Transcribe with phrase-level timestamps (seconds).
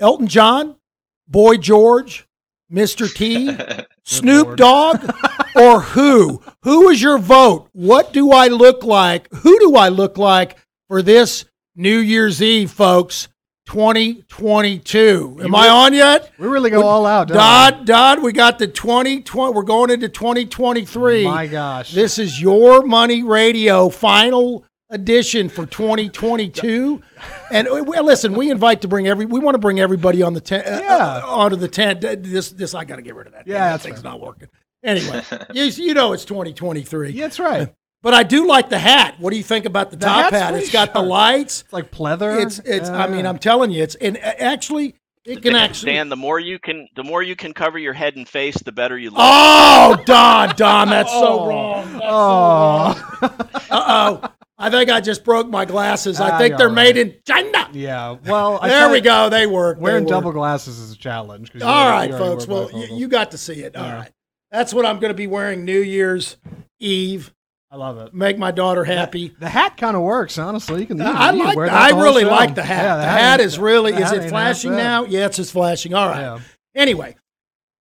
[0.00, 0.76] Elton John,
[1.26, 2.26] Boy George,
[2.72, 3.12] Mr.
[3.12, 3.56] T,
[4.04, 5.10] Snoop Dogg,
[5.56, 6.42] or who?
[6.62, 7.68] Who is your vote?
[7.72, 9.32] What do I look like?
[9.32, 10.56] Who do I look like
[10.88, 13.28] for this New Year's Eve, folks?
[13.66, 15.40] 2022.
[15.42, 16.32] Am I on yet?
[16.38, 17.28] We really go all out.
[17.28, 17.38] don't we?
[17.38, 19.52] Dodd, Dodd, we got the 2020.
[19.52, 21.24] We're going into 2023.
[21.24, 21.92] My gosh.
[21.92, 27.02] This is your money radio final edition for 2022.
[27.50, 29.26] and uh, well, listen, we invite to bring every.
[29.26, 30.66] We want to bring everybody on the tent.
[30.66, 30.96] Uh, Yeah.
[30.96, 32.04] uh, onto the tent.
[32.04, 33.46] Uh, This, this, I got to get rid of that.
[33.46, 34.10] Yeah, that that's thing's fair.
[34.12, 34.48] not working.
[34.84, 35.22] Anyway,
[35.52, 37.10] you, you know it's 2023.
[37.10, 37.72] Yeah, that's right.
[38.00, 39.16] But I do like the hat.
[39.18, 40.54] What do you think about the, The top hat?
[40.54, 41.62] It's got the lights.
[41.62, 42.40] It's like pleather.
[42.44, 42.88] It's it's.
[42.88, 44.94] I mean, I'm telling you, it's and uh, actually
[45.24, 45.92] it can actually.
[45.94, 48.70] Dan, the more you can, the more you can cover your head and face, the
[48.70, 49.18] better you look.
[49.20, 51.48] Oh, Don, Don, that's so Oh.
[51.48, 51.92] wrong.
[51.92, 53.58] That's Oh.
[53.70, 54.28] Uh oh.
[54.58, 56.20] I think I just broke my glasses.
[56.20, 57.68] I Ah, think they're all made in China.
[57.72, 58.16] yeah.
[58.26, 59.28] Well, I There we go.
[59.28, 59.76] They work.
[59.78, 60.10] They Wearing work.
[60.10, 61.52] double glasses is a challenge.
[61.62, 62.46] All right, folks.
[62.48, 63.76] Well, you, you got to see it.
[63.76, 63.94] All Yeah.
[63.94, 64.10] right.
[64.50, 66.36] That's what I'm going to be wearing New Year's
[66.80, 67.32] Eve.
[67.70, 68.14] I love it.
[68.14, 69.34] Make my daughter happy.
[69.38, 70.80] The hat kind of works, honestly.
[70.80, 70.96] You can.
[70.98, 71.54] You, I like.
[71.56, 72.30] wear I really show.
[72.30, 72.82] like the hat.
[72.82, 73.92] Yeah, the, hat ain't- is really.
[73.92, 75.04] Is it flashing now?
[75.04, 75.92] Yes, it's just flashing.
[75.92, 76.20] All right.
[76.20, 76.38] Yeah.
[76.74, 77.14] Anyway,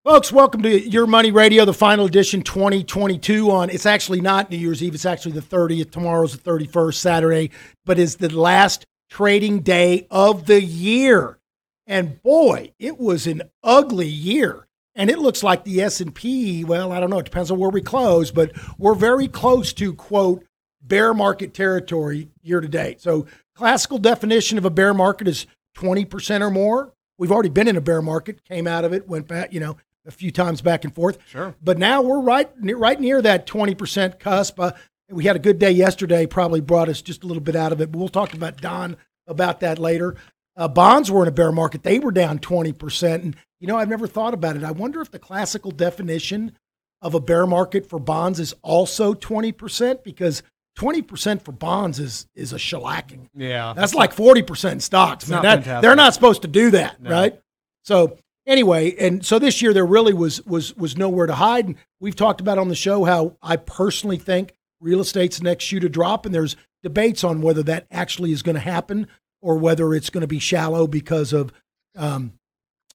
[0.08, 4.55] folks, welcome to Your Money Radio, the final edition 2022 on it's actually not New
[4.55, 5.91] Year's Eve, it's actually the 30th.
[5.91, 7.52] Tomorrow's the 31st, Saturday,
[7.86, 11.39] but is the last trading day of the year.
[11.86, 14.69] And boy, it was an ugly year.
[14.95, 17.81] And it looks like the S&P, well, I don't know, it depends on where we
[17.81, 20.45] close, but we're very close to quote
[20.81, 23.02] bear market territory year to date.
[23.02, 26.94] So, classical definition of a bear market is 20% or more.
[27.17, 29.75] We've already been in a bear market, came out of it, went back, you know,
[30.08, 31.17] a few times back and forth.
[31.27, 31.53] Sure.
[31.61, 34.59] But now we're right right near that 20% cusp.
[34.59, 34.72] Uh,
[35.09, 37.80] we had a good day yesterday, probably brought us just a little bit out of
[37.81, 40.16] it, but we'll talk about Don about that later.
[40.55, 41.83] Uh, bonds were in a bear market.
[41.83, 43.14] They were down 20%.
[43.16, 44.64] And, you know, I've never thought about it.
[44.64, 46.53] I wonder if the classical definition
[47.02, 50.42] of a bear market for bonds is also 20% because
[50.80, 53.27] 20% for bonds is, is a shellacking.
[53.36, 53.73] Yeah.
[53.76, 55.27] That's like 40% stocks.
[55.30, 55.42] Man.
[55.43, 57.11] That- they're not supposed to do that, No.
[57.11, 57.39] right?
[57.83, 61.65] So anyway, and so this year there really was was was nowhere to hide.
[61.67, 65.65] And we've talked about on the show how I personally think real estate's the next
[65.65, 69.07] shoe to drop, and there's debates on whether that actually is going to happen
[69.41, 71.52] or whether it's going to be shallow because of
[71.95, 72.33] um,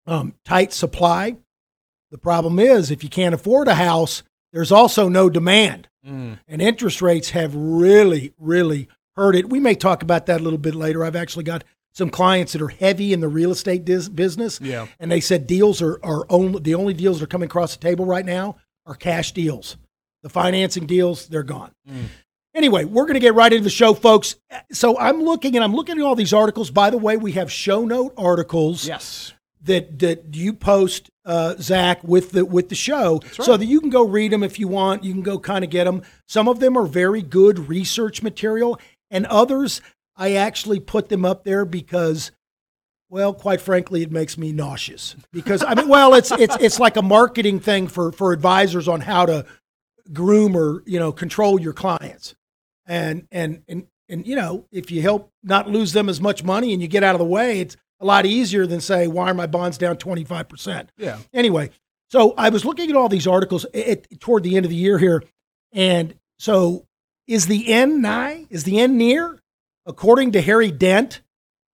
[0.06, 1.36] um, tight supply.
[2.10, 6.40] The problem is if you can't afford a house, there's also no demand Mm.
[6.48, 9.48] and interest rates have really, really hurt it.
[9.48, 11.04] We may talk about that a little bit later.
[11.04, 11.62] I've actually got
[11.94, 14.86] some clients that are heavy in the real estate dis- business, Yeah.
[14.98, 17.80] and they said deals are, are only the only deals that are coming across the
[17.82, 19.76] table right now are cash deals.
[20.22, 21.72] The financing deals, they're gone.
[22.54, 24.36] Anyway, we're going to get right into the show, folks.
[24.72, 26.70] So I'm looking and I'm looking at all these articles.
[26.70, 29.32] By the way, we have show note articles Yes.
[29.62, 33.88] that that you post, uh, Zach, with the with the show, so that you can
[33.90, 35.02] go read them if you want.
[35.02, 36.02] You can go kind of get them.
[36.28, 38.78] Some of them are very good research material,
[39.10, 39.80] and others
[40.16, 42.32] I actually put them up there because,
[43.08, 45.16] well, quite frankly, it makes me nauseous.
[45.32, 49.00] Because I mean, well, it's it's it's like a marketing thing for for advisors on
[49.00, 49.46] how to
[50.12, 52.34] groom or you know control your clients,
[52.86, 56.72] and and and and you know if you help not lose them as much money
[56.72, 59.34] and you get out of the way, it's a lot easier than say why are
[59.34, 60.90] my bonds down twenty five percent.
[60.96, 61.18] Yeah.
[61.32, 61.70] Anyway,
[62.10, 64.98] so I was looking at all these articles at, toward the end of the year
[64.98, 65.22] here,
[65.72, 66.86] and so
[67.26, 68.46] is the end nigh?
[68.50, 69.38] Is the end near?
[69.84, 71.20] According to Harry Dent,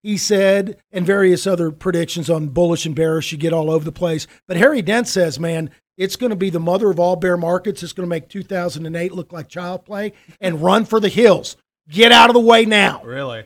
[0.04, 3.92] he said, and various other predictions on bullish and bearish, you get all over the
[3.92, 4.28] place.
[4.48, 7.84] But Harry Dent says, man, it's going to be the mother of all bear markets.
[7.84, 11.58] It's going to make 2008 look like child play and run for the hills.
[11.90, 13.04] Get out of the way now.
[13.04, 13.46] Really?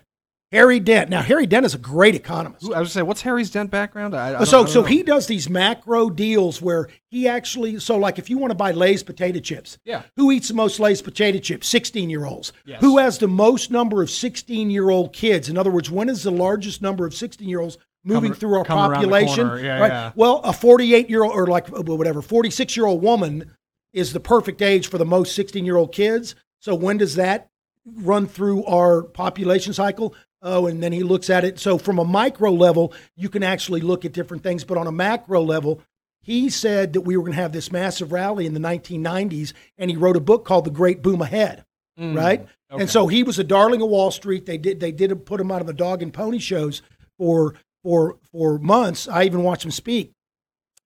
[0.51, 1.09] Harry Dent.
[1.09, 2.65] Now, Harry Dent is a great economist.
[2.65, 4.13] I was gonna say, what's Harry's Dent background?
[4.13, 4.87] I, I so so know.
[4.87, 8.71] he does these macro deals where he actually so like if you want to buy
[8.71, 10.03] Lay's potato chips, Yeah.
[10.17, 11.67] who eats the most Lay's potato chips?
[11.67, 12.51] Sixteen year olds.
[12.65, 12.81] Yes.
[12.81, 15.47] Who has the most number of sixteen year old kids?
[15.47, 18.57] In other words, when is the largest number of sixteen year olds moving Coming- through
[18.57, 19.47] our coming around the population?
[19.63, 19.87] Yeah, right.
[19.91, 20.11] yeah.
[20.15, 23.55] Well, a forty eight year old or like uh, whatever forty six year old woman
[23.93, 26.35] is the perfect age for the most sixteen year old kids.
[26.59, 27.49] So when does that
[27.85, 30.13] run through our population cycle.
[30.41, 31.59] Oh, and then he looks at it.
[31.59, 34.91] So from a micro level, you can actually look at different things, but on a
[34.91, 35.81] macro level,
[36.23, 39.89] he said that we were going to have this massive rally in the 1990s, and
[39.91, 41.65] he wrote a book called The Great Boom Ahead,
[41.99, 42.41] Mm, right?
[42.71, 42.81] okay.
[42.81, 44.45] And so he was a darling of Wall Street.
[44.45, 46.81] They did they did put him out of the dog and pony shows
[47.17, 49.07] for for for months.
[49.07, 50.13] I even watched him speak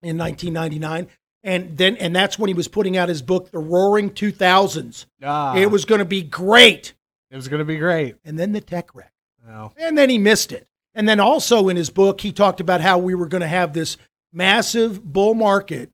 [0.02, 1.08] in 1999.
[1.46, 5.06] And then, and that's when he was putting out his book, The Roaring 2000s.
[5.24, 6.94] Ah, It was going to be great.
[7.30, 8.16] it was going to be great.
[8.26, 9.14] And then the tech wreck.
[9.48, 9.72] Wow.
[9.78, 10.68] And then he missed it.
[10.96, 13.74] And then also in his book, he talked about how we were going to have
[13.74, 13.96] this
[14.34, 15.92] massive bull market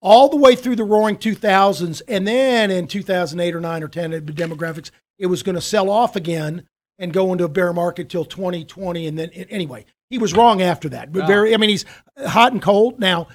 [0.00, 2.00] all the way through the roaring 2000s.
[2.08, 5.90] And then in 2008 or 9 or 10, the demographics, it was going to sell
[5.90, 6.66] off again
[6.98, 9.06] and go into a bear market till 2020.
[9.06, 11.12] And then, anyway, he was wrong after that.
[11.12, 11.84] But very, I mean, he's
[12.26, 12.98] hot and cold.
[13.00, 13.28] Now,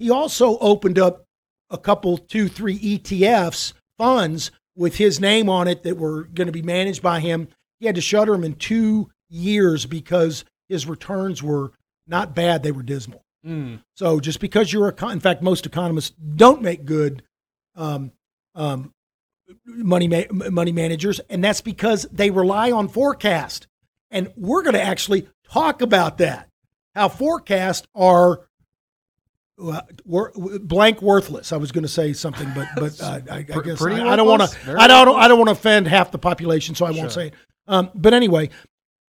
[0.00, 1.26] he also opened up
[1.68, 6.52] a couple, two, three ETFs, funds with his name on it that were going to
[6.52, 7.48] be managed by him.
[7.78, 11.72] He had to shutter them in two years because his returns were
[12.06, 13.22] not bad, they were dismal.
[13.46, 13.82] Mm.
[13.94, 17.22] So just because you're a, in fact, most economists don't make good
[17.76, 18.12] um,
[18.54, 18.94] um,
[19.66, 23.66] money ma- money managers, and that's because they rely on forecast.
[24.10, 26.48] And we're going to actually talk about that.
[26.94, 28.48] How forecasts are
[29.62, 29.82] uh,
[30.60, 31.52] blank worthless.
[31.52, 34.28] I was going to say something, but but uh, I, I, guess I, I, don't
[34.28, 34.76] want to.
[34.78, 35.16] I don't.
[35.16, 37.34] I don't want to offend half the population, so I won't say it.
[37.66, 38.50] Um, but anyway,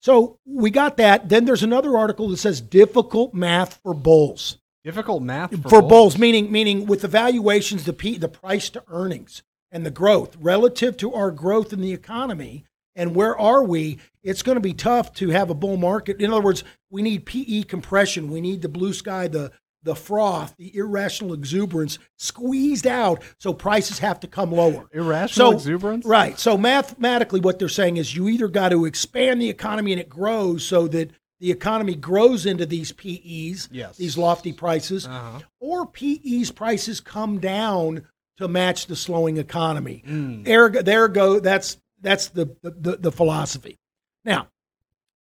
[0.01, 1.29] so we got that.
[1.29, 4.57] Then there's another article that says difficult math for bulls.
[4.83, 5.89] Difficult math for, for bulls.
[5.89, 10.35] bulls, meaning meaning with the valuations, the P, the price to earnings, and the growth
[10.39, 12.65] relative to our growth in the economy.
[12.93, 13.99] And where are we?
[14.21, 16.19] It's going to be tough to have a bull market.
[16.19, 18.29] In other words, we need PE compression.
[18.29, 19.51] We need the blue sky, the
[19.83, 24.87] the froth, the irrational exuberance squeezed out, so prices have to come lower.
[24.91, 26.05] Irrational so, exuberance?
[26.05, 26.37] Right.
[26.39, 30.09] So mathematically, what they're saying is you either got to expand the economy and it
[30.09, 33.97] grows so that the economy grows into these PEs, yes.
[33.97, 35.39] these lofty prices, uh-huh.
[35.59, 38.03] or PEs prices come down
[38.37, 40.03] to match the slowing economy.
[40.07, 40.47] Mm.
[40.47, 41.39] Ergo, there go.
[41.39, 43.79] That's that's the, the the philosophy.
[44.23, 44.49] Now,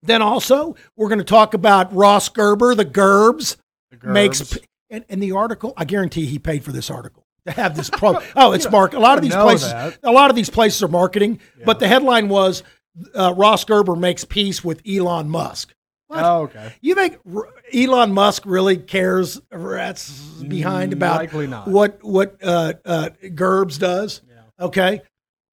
[0.02, 3.56] then also we're going to talk about Ross Gerber, the Gerbs
[4.02, 4.58] makes
[4.90, 5.72] and, and the article.
[5.76, 8.18] I guarantee he paid for this article to have this pro.
[8.36, 8.92] oh, it's mark.
[8.94, 9.70] A lot of these places.
[9.70, 9.98] That.
[10.02, 11.40] A lot of these places are marketing.
[11.58, 11.64] Yeah.
[11.66, 12.62] But the headline was
[13.14, 15.74] uh, Ross Gerber makes peace with Elon Musk.
[16.08, 16.24] What?
[16.24, 16.74] Oh, okay.
[16.80, 17.18] You think
[17.72, 19.40] Elon Musk really cares?
[19.50, 20.10] That's
[20.42, 21.32] behind about
[21.68, 24.20] what what uh, uh, Gerbs does.
[24.28, 24.66] Yeah.
[24.66, 25.02] Okay,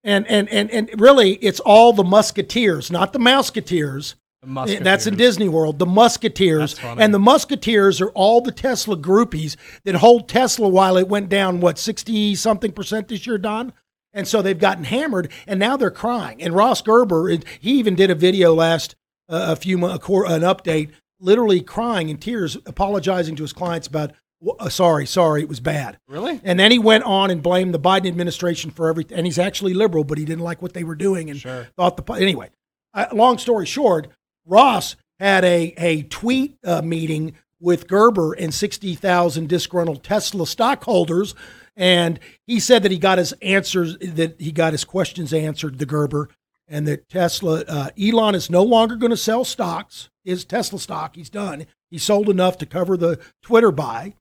[0.04, 4.16] and and and and really, it's all the Musketeers, not the Mouseketeers.
[4.44, 5.80] That's in Disney World.
[5.80, 6.78] The Musketeers.
[6.84, 11.60] And the Musketeers are all the Tesla groupies that hold Tesla while it went down,
[11.60, 13.74] what, 60 something percent this year, Don?
[14.14, 16.42] And so they've gotten hammered and now they're crying.
[16.42, 17.30] And Ross Gerber,
[17.60, 18.96] he even did a video last,
[19.30, 24.14] uh, a few months, an update, literally crying in tears, apologizing to his clients about,
[24.60, 26.00] uh, sorry, sorry, it was bad.
[26.08, 26.40] Really?
[26.44, 29.18] And then he went on and blamed the Biden administration for everything.
[29.18, 31.68] And he's actually liberal, but he didn't like what they were doing and sure.
[31.76, 32.50] thought the, anyway.
[32.94, 34.08] Uh, long story short,
[34.48, 41.36] Ross had a, a tweet uh, meeting with Gerber and 60,000 disgruntled Tesla stockholders.
[41.76, 45.86] And he said that he got his answers, that he got his questions answered, the
[45.86, 46.30] Gerber,
[46.68, 51.16] and that Tesla, uh, Elon is no longer going to sell stocks, his Tesla stock.
[51.16, 51.66] He's done.
[51.90, 54.14] He sold enough to cover the Twitter buy.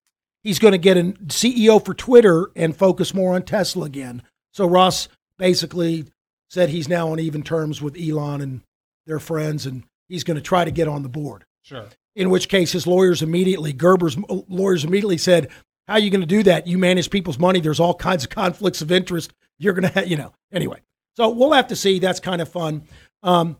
[0.43, 4.23] He's going to get a CEO for Twitter and focus more on Tesla again.
[4.53, 5.09] So Ross
[5.39, 6.05] basically
[6.49, 8.61] said he's now on even terms with Elon and
[9.07, 9.67] their friends.
[9.67, 11.45] And he's going to try to get on the board.
[11.63, 11.87] Sure.
[12.15, 14.17] In which case, his lawyers immediately, Gerber's
[14.49, 15.49] lawyers immediately said,
[15.87, 16.67] How are you going to do that?
[16.67, 17.61] You manage people's money.
[17.61, 19.33] There's all kinds of conflicts of interest.
[19.59, 20.81] You're going to, have, you know, anyway.
[21.17, 21.99] So we'll have to see.
[21.99, 22.85] That's kind of fun.
[23.23, 23.57] Um,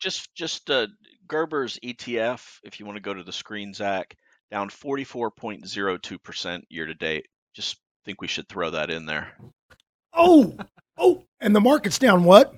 [0.00, 0.88] just, just uh,
[1.28, 4.16] Gerber's ETF, if you want to go to the screen, Zach,
[4.50, 7.26] down 44.02% year to date.
[7.54, 9.36] Just think we should throw that in there.
[10.12, 10.56] Oh,
[10.96, 12.54] oh, and the market's down what?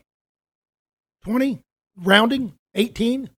[1.24, 1.62] 20?
[1.96, 3.30] rounding 18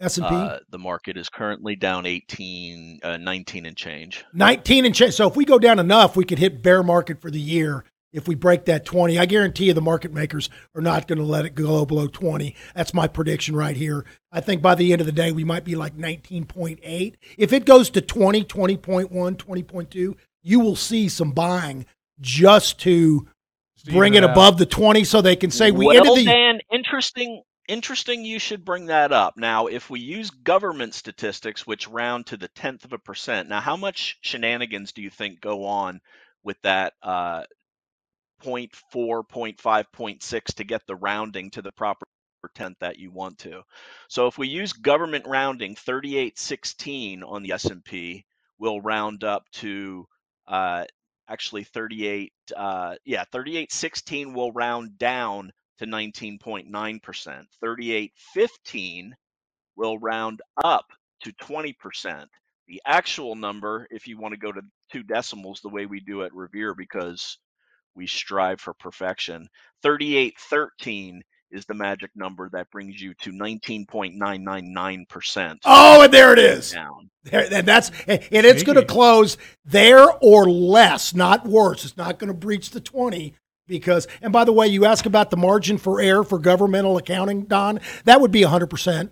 [0.00, 0.26] S&P?
[0.26, 4.24] Uh, the market is currently down 18, uh, 19 and change.
[4.32, 5.14] 19 and change.
[5.14, 7.84] So if we go down enough, we could hit bear market for the year.
[8.12, 11.24] If we break that 20, I guarantee you the market makers are not going to
[11.24, 12.54] let it go below 20.
[12.76, 14.04] That's my prediction right here.
[14.30, 17.14] I think by the end of the day, we might be like 19.8.
[17.36, 21.86] If it goes to 20, 20.1, 20.2, you will see some buying
[22.20, 23.26] just to
[23.86, 27.42] bring it, above the 20 so they can say we well, ended the Dan, interesting
[27.68, 29.36] interesting you should bring that up.
[29.36, 33.48] Now, if we use government statistics which round to the tenth of a percent.
[33.48, 36.00] Now, how much shenanigans do you think go on
[36.42, 37.44] with that uh
[38.42, 42.04] 0.4, 0.5, 0.6 to get the rounding to the proper
[42.54, 43.62] tenth that you want to.
[44.08, 48.26] So if we use government rounding 3816 on the S&P,
[48.58, 50.06] we'll round up to
[50.46, 50.84] uh,
[51.28, 56.70] actually 38 uh, yeah 3816 will round down to 19.9%
[57.60, 59.14] 3815
[59.76, 60.86] will round up
[61.22, 62.26] to 20%
[62.66, 66.22] the actual number if you want to go to two decimals the way we do
[66.22, 67.38] at revere because
[67.94, 69.48] we strive for perfection
[69.82, 71.22] 3813
[71.54, 75.58] is the magic number that brings you to 19.999%.
[75.64, 76.72] Oh, and there it is.
[76.72, 77.08] Down.
[77.22, 81.84] There, and that's and it's going to close there or less, not worse.
[81.84, 83.34] It's not going to breach the 20
[83.66, 87.44] because and by the way, you ask about the margin for error for governmental accounting,
[87.44, 89.10] Don, that would be 100%.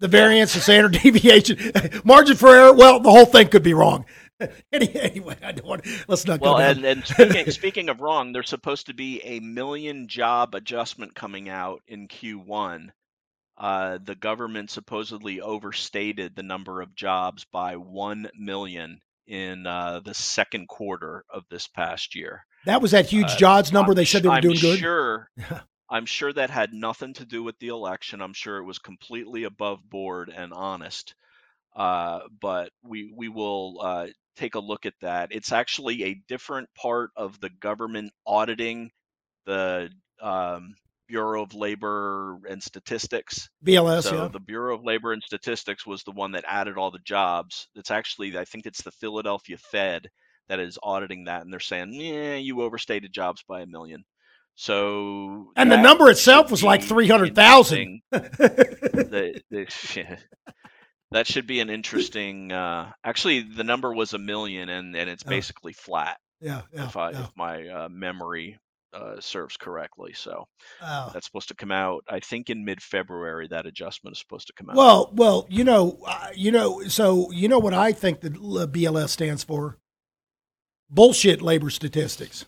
[0.00, 1.58] The variance, the standard deviation,
[2.04, 4.04] margin for error, well, the whole thing could be wrong.
[4.72, 5.86] anyway, I don't want.
[6.08, 6.40] Let's not.
[6.40, 11.14] Well, and, and speaking, speaking of wrong, there's supposed to be a million job adjustment
[11.14, 12.88] coming out in Q1.
[13.56, 20.14] Uh, the government supposedly overstated the number of jobs by one million in uh, the
[20.14, 22.44] second quarter of this past year.
[22.66, 23.92] That was that huge uh, jobs number.
[23.92, 24.78] I'm they said they were I'm doing good.
[24.78, 25.28] Sure.
[25.90, 28.22] I'm sure that had nothing to do with the election.
[28.22, 31.14] I'm sure it was completely above board and honest.
[31.76, 34.06] Uh, but we we will uh,
[34.36, 35.28] take a look at that.
[35.32, 38.90] It's actually a different part of the government auditing
[39.46, 39.90] the
[40.20, 40.74] um,
[41.06, 43.48] Bureau of Labor and Statistics.
[43.64, 44.28] BLS, so yeah.
[44.28, 47.68] The Bureau of Labor and Statistics was the one that added all the jobs.
[47.74, 50.08] It's actually, I think it's the Philadelphia Fed
[50.48, 54.04] that is auditing that, and they're saying, yeah, you overstated jobs by a million.
[54.56, 58.02] So and the number itself was like three hundred thousand.
[58.10, 59.42] that
[61.24, 62.52] should be an interesting.
[62.52, 66.18] Uh, actually, the number was a million, and and it's basically flat.
[66.40, 67.24] Yeah, yeah, if I yeah.
[67.24, 68.58] if my uh, memory
[68.94, 70.12] uh, serves correctly.
[70.14, 70.46] So
[70.82, 71.10] oh.
[71.12, 72.04] that's supposed to come out.
[72.08, 74.76] I think in mid February that adjustment is supposed to come out.
[74.76, 79.08] Well, well, you know, uh, you know, so you know what I think the BLS
[79.08, 79.78] stands for?
[80.90, 82.46] Bullshit labor statistics.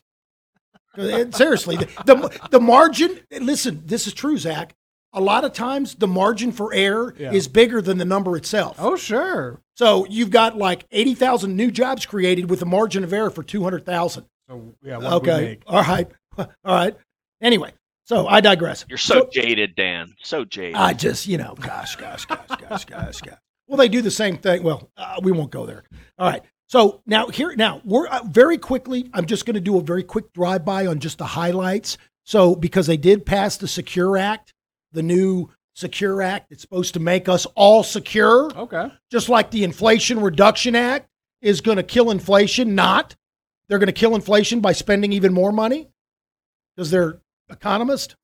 [0.97, 3.21] Seriously, the, the, the margin.
[3.31, 4.75] Listen, this is true, Zach.
[5.13, 7.33] A lot of times, the margin for error yeah.
[7.33, 8.77] is bigger than the number itself.
[8.79, 9.61] Oh, sure.
[9.75, 13.43] So you've got like eighty thousand new jobs created with a margin of error for
[13.43, 14.27] two hundred thousand.
[14.49, 16.97] So yeah, okay, all right, all right.
[17.41, 17.73] Anyway,
[18.05, 18.85] so I digress.
[18.89, 20.15] You're so, so jaded, Dan.
[20.23, 20.77] So jaded.
[20.77, 23.39] I just, you know, gosh, gosh, gosh, gosh, gosh, gosh.
[23.67, 24.63] Well, they do the same thing.
[24.63, 25.83] Well, uh, we won't go there.
[26.19, 26.43] All right.
[26.69, 29.09] So now here, now we're uh, very quickly.
[29.15, 31.97] I'm just going to do a very quick drive by on just the highlights.
[32.25, 34.53] So because they did pass the Secure Act,
[34.93, 38.51] the new Secure Act, it's supposed to make us all secure.
[38.57, 38.91] Okay.
[39.11, 41.09] Just like the Inflation Reduction Act
[41.41, 42.75] is going to kill inflation.
[42.75, 43.15] Not,
[43.69, 45.89] they're going to kill inflation by spending even more money
[46.75, 48.17] because they're economists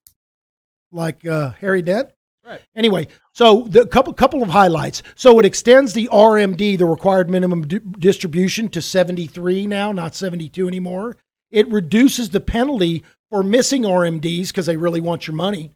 [0.91, 2.11] like uh, Harry Dent.
[2.45, 2.61] Right.
[2.75, 5.03] Anyway, so the couple couple of highlights.
[5.15, 11.17] So it extends the RMD, the required minimum distribution, to 73 now, not 72 anymore.
[11.51, 15.73] It reduces the penalty for missing RMDs because they really want your money,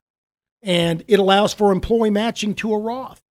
[0.63, 3.23] and it allows for employee matching to a Roth,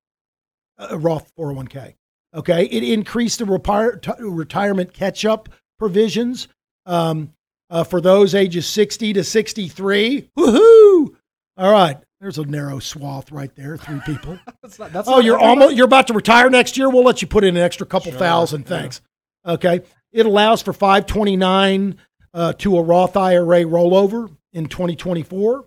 [0.79, 1.95] a Roth 401k.
[2.35, 5.49] Okay, it increased the t- retirement catch-up
[5.79, 6.49] provisions
[6.87, 7.33] um,
[7.71, 10.31] uh, for those ages 60 to 63.
[10.37, 11.15] Woohoo!
[11.57, 13.77] All right, there's a narrow swath right there.
[13.77, 14.39] Three people.
[14.63, 16.89] that's not, that's oh, you're almost you're about to retire next year.
[16.89, 18.65] We'll let you put in an extra couple sure, thousand.
[18.65, 19.03] Thanks.
[19.45, 19.53] Yeah.
[19.53, 19.83] Okay.
[20.11, 21.99] It allows for 529
[22.33, 25.67] uh, to a Roth IRA rollover in 2024.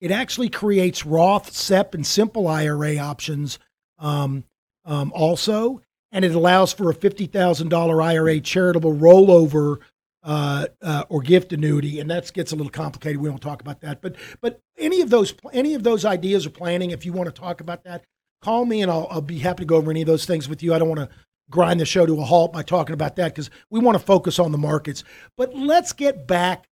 [0.00, 3.58] It actually creates Roth, SEP, and simple IRA options
[3.98, 4.44] um,
[4.86, 9.80] um, also, and it allows for a $50,000 IRA charitable rollover
[10.24, 13.20] uh, uh, or gift annuity, and that gets a little complicated.
[13.20, 16.50] We don't talk about that, but but any of those any of those ideas or
[16.50, 18.04] planning, if you want to talk about that,
[18.42, 20.62] call me and I'll, I'll be happy to go over any of those things with
[20.62, 20.74] you.
[20.74, 21.08] I don't want to
[21.50, 24.38] grind the show to a halt by talking about that because we want to focus
[24.38, 25.04] on the markets.
[25.36, 26.68] But let's get back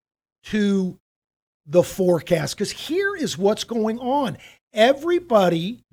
[0.45, 0.97] to
[1.65, 4.37] the forecast because here is what's going on.
[4.73, 5.83] Everybody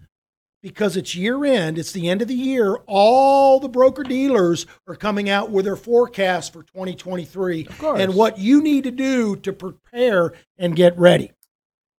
[0.62, 4.96] because it's year end, it's the end of the year, all the broker dealers are
[4.96, 10.32] coming out with their forecast for 2023 and what you need to do to prepare
[10.56, 11.32] and get ready.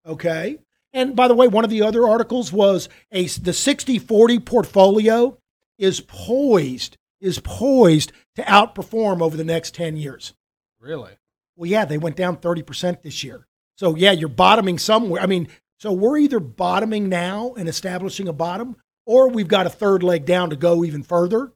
[0.05, 0.57] Okay?
[0.91, 5.37] And by the way, one of the other articles was a the 60/40 portfolio
[5.77, 10.33] is poised is poised to outperform over the next 10 years.
[10.79, 11.11] Really?
[11.55, 13.45] Well, yeah, they went down 30% this year.
[13.75, 15.21] So, yeah, you're bottoming somewhere.
[15.21, 15.47] I mean,
[15.79, 20.25] so we're either bottoming now and establishing a bottom, or we've got a third leg
[20.25, 21.53] down to go even further.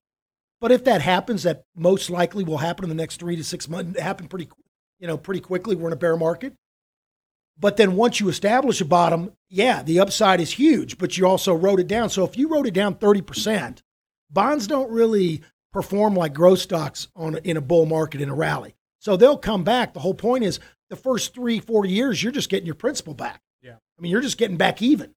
[0.61, 3.67] But if that happens, that most likely will happen in the next three to six
[3.67, 3.99] months.
[3.99, 4.49] Happen pretty,
[4.97, 5.75] you know, pretty quickly.
[5.75, 6.53] We're in a bear market.
[7.59, 11.53] But then once you establish a bottom, yeah, the upside is huge, but you also
[11.53, 12.09] wrote it down.
[12.09, 13.81] So if you wrote it down 30%,
[14.31, 15.41] bonds don't really
[15.73, 18.73] perform like growth stocks on in a bull market in a rally.
[18.99, 19.93] So they'll come back.
[19.93, 23.41] The whole point is the first three, four years, you're just getting your principal back.
[23.97, 25.13] I mean, you're just getting back even.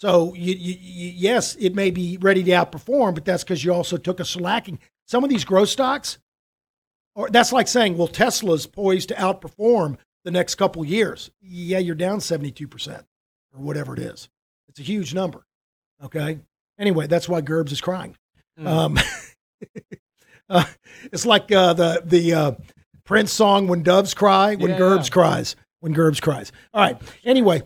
[0.00, 3.72] So you, you, you, yes, it may be ready to outperform, but that's because you
[3.72, 4.78] also took a slacking.
[5.06, 6.18] Some of these growth stocks,
[7.14, 9.98] or that's like saying, well, Tesla's poised to outperform.
[10.24, 13.04] the next couple years, yeah, you're down 72%
[13.52, 14.28] or whatever it is.
[14.68, 15.46] It's a huge number.
[16.02, 16.40] Okay.
[16.78, 18.16] Anyway, that's why Gerbs is crying.
[18.58, 18.66] Mm.
[18.66, 18.98] Um,
[20.48, 20.64] uh,
[21.12, 22.52] it's like uh, the the uh,
[23.04, 25.12] Prince song "When Doves Cry," when yeah, Gerbs yeah.
[25.12, 26.52] cries, when Gerbs cries.
[26.72, 27.00] All right.
[27.24, 27.62] Anyway,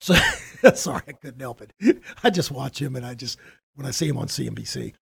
[0.00, 0.14] so
[0.74, 2.02] sorry, I couldn't help it.
[2.22, 3.38] I just watch him, and I just
[3.74, 4.94] when I see him on CNBC.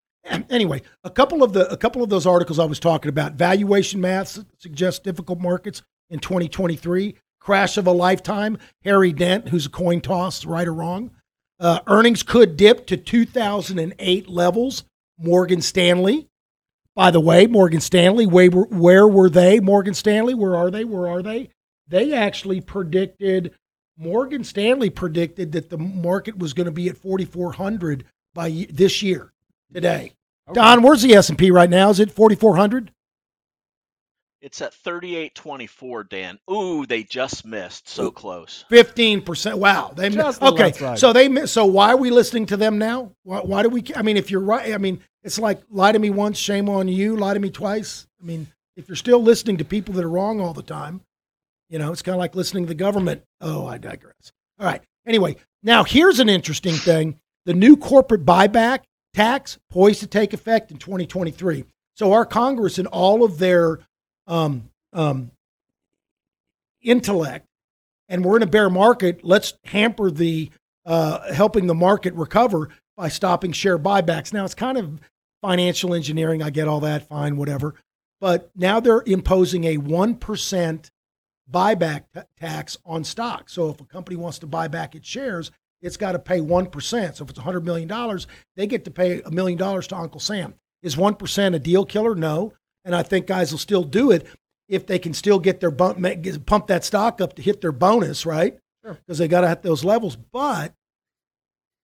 [0.50, 4.00] Anyway, a couple of the a couple of those articles I was talking about, valuation
[4.00, 7.16] math suggests difficult markets in 2023.
[7.40, 8.56] Crash of a lifetime.
[8.84, 11.10] Harry Dent, who's a coin toss, right or wrong.
[11.58, 14.84] Uh, earnings could dip to 2008 levels.
[15.18, 16.28] Morgan Stanley.
[16.94, 19.60] By the way, Morgan Stanley, where, where were they?
[19.60, 20.84] Morgan Stanley, where are they?
[20.84, 21.48] Where are they?
[21.88, 23.54] They actually predicted,
[24.02, 28.04] Morgan Stanley predicted that the market was going to be at 4,400
[28.34, 29.32] by this year,
[29.72, 30.12] today.
[30.48, 30.60] Okay.
[30.60, 31.90] Don, where's the S&P right now?
[31.90, 32.90] Is it 4,400?
[34.40, 36.38] It's at 38.24, Dan.
[36.50, 37.88] Ooh, they just missed.
[37.88, 38.64] So close.
[38.72, 39.54] 15%.
[39.54, 39.92] Wow.
[39.94, 40.72] They just Okay.
[40.96, 41.52] So they missed.
[41.52, 43.12] so why are we listening to them now?
[43.22, 45.98] Why, why do we I mean, if you're right, I mean, it's like lie to
[46.00, 48.08] me once, shame on you, lie to me twice.
[48.20, 51.02] I mean, if you're still listening to people that are wrong all the time,
[51.72, 53.22] you know, it's kind of like listening to the government.
[53.40, 54.30] Oh, I digress.
[54.60, 54.82] All right.
[55.06, 57.18] Anyway, now here's an interesting thing.
[57.46, 58.80] The new corporate buyback
[59.14, 61.64] tax poised to take effect in 2023.
[61.96, 63.78] So our Congress and all of their
[64.26, 65.30] um, um,
[66.82, 67.46] intellect
[68.06, 70.50] and we're in a bear market, let's hamper the
[70.84, 74.30] uh, helping the market recover by stopping share buybacks.
[74.30, 75.00] Now it's kind of
[75.40, 76.42] financial engineering.
[76.42, 77.76] I get all that, fine, whatever.
[78.20, 80.90] But now they're imposing a one percent
[81.50, 83.48] buyback t- tax on stock.
[83.48, 86.66] So if a company wants to buy back its shares, it's got to pay one
[86.66, 87.16] percent.
[87.16, 90.20] So if it's hundred million dollars, they get to pay a million dollars to Uncle
[90.20, 90.54] Sam.
[90.82, 92.14] Is one percent a deal killer?
[92.14, 92.52] No
[92.84, 94.26] and I think guys will still do it
[94.68, 97.72] if they can still get their bump, make, pump that stock up to hit their
[97.72, 98.58] bonus, right?
[98.82, 99.16] Because sure.
[99.16, 100.16] they got to hit those levels.
[100.16, 100.74] But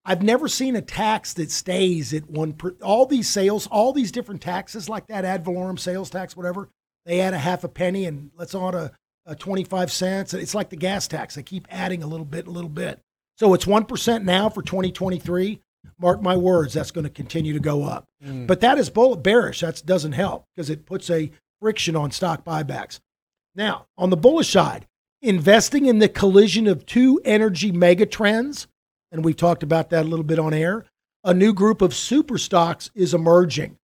[0.03, 2.53] I've never seen a tax that stays at one.
[2.53, 6.69] Per, all these sales, all these different taxes like that, ad valorem sales tax, whatever.
[7.05, 8.91] They add a half a penny and let's on a,
[9.29, 10.33] a 25 cents.
[10.33, 11.35] It's like the gas tax.
[11.35, 12.99] They keep adding a little bit, a little bit.
[13.37, 15.61] So it's 1% now for 2023
[15.99, 18.07] mark my words, that's going to continue to go up.
[18.23, 18.47] Mm.
[18.47, 19.61] But that is bullet bearish.
[19.61, 22.99] That doesn't help because it puts a friction on stock buybacks.
[23.55, 24.87] Now, on the bullish side,
[25.21, 28.67] investing in the collision of two energy megatrends,
[29.11, 30.85] and we've talked about that a little bit on air,
[31.23, 33.77] a new group of super stocks is emerging.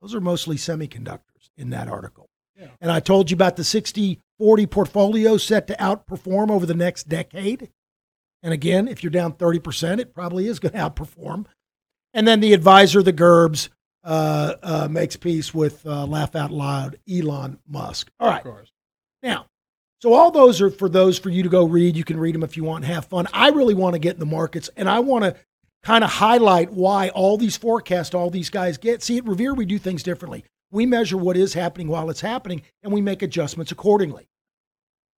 [0.00, 2.29] Those are mostly semiconductors in that article.
[2.60, 2.68] Yeah.
[2.80, 7.08] And I told you about the 60 40 portfolio set to outperform over the next
[7.08, 7.70] decade.
[8.42, 11.46] And again, if you're down 30%, it probably is going to outperform.
[12.14, 13.68] And then the advisor, the Gerbs,
[14.02, 18.10] uh, uh, makes peace with uh, laugh out loud Elon Musk.
[18.18, 18.38] All right.
[18.38, 18.72] Of course.
[19.22, 19.46] Now,
[20.00, 21.96] so all those are for those for you to go read.
[21.96, 23.26] You can read them if you want and have fun.
[23.34, 25.36] I really want to get in the markets and I want to
[25.82, 29.02] kind of highlight why all these forecasts, all these guys get.
[29.02, 30.44] See, at Revere, we do things differently.
[30.70, 34.28] We measure what is happening while it's happening and we make adjustments accordingly.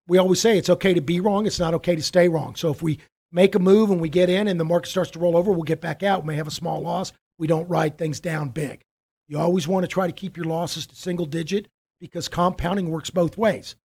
[0.06, 2.54] We always say it's okay to be wrong, it's not okay to stay wrong.
[2.56, 2.98] So if we
[3.30, 5.62] make a move and we get in and the market starts to roll over, we'll
[5.62, 6.22] get back out.
[6.22, 7.12] We may have a small loss.
[7.38, 8.82] We don't write things down big.
[9.28, 11.68] You always want to try to keep your losses to single digit
[12.00, 13.76] because compounding works both ways.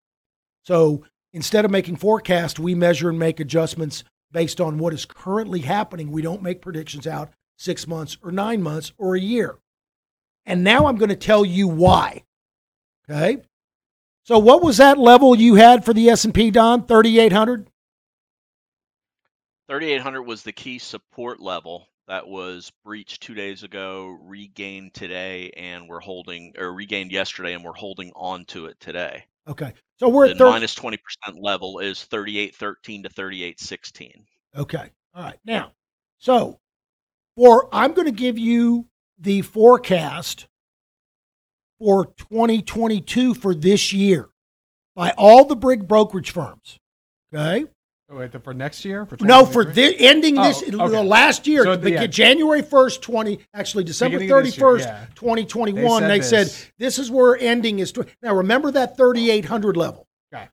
[0.63, 5.61] So instead of making forecasts, we measure and make adjustments based on what is currently
[5.61, 6.11] happening.
[6.11, 9.57] We don't make predictions out six months or nine months or a year.
[10.47, 12.23] And now I'm going to tell you why.
[13.09, 13.41] Okay.
[14.23, 16.85] So what was that level you had for the S&P, Don?
[16.85, 17.69] 3,800?
[19.69, 25.89] 3800 was the key support level that was breached two days ago, regained today, and
[25.89, 29.25] we're holding, or regained yesterday, and we're holding on to it today.
[29.49, 29.73] Okay.
[29.99, 30.51] So we're the at 30...
[30.51, 30.97] minus 20%
[31.41, 34.25] level is 3813 to 3816.
[34.55, 34.89] Okay.
[35.13, 35.37] All right.
[35.43, 35.73] Now,
[36.19, 36.59] so
[37.35, 38.85] for I'm going to give you
[39.19, 40.47] the forecast
[41.79, 44.29] for 2022 for this year
[44.95, 46.79] by all the big brokerage firms.
[47.33, 47.65] Okay.
[48.09, 49.05] Oh, wait, for next year?
[49.05, 50.95] For no, for oh, the, ending this oh, okay.
[50.95, 52.07] the last year, so the, yeah.
[52.07, 55.07] January first, twenty actually December thirty first, yeah.
[55.13, 56.07] twenty twenty one.
[56.07, 57.93] They, said, they said this is where ending is.
[58.21, 60.07] Now remember that thirty eight hundred level.
[60.33, 60.47] Okay.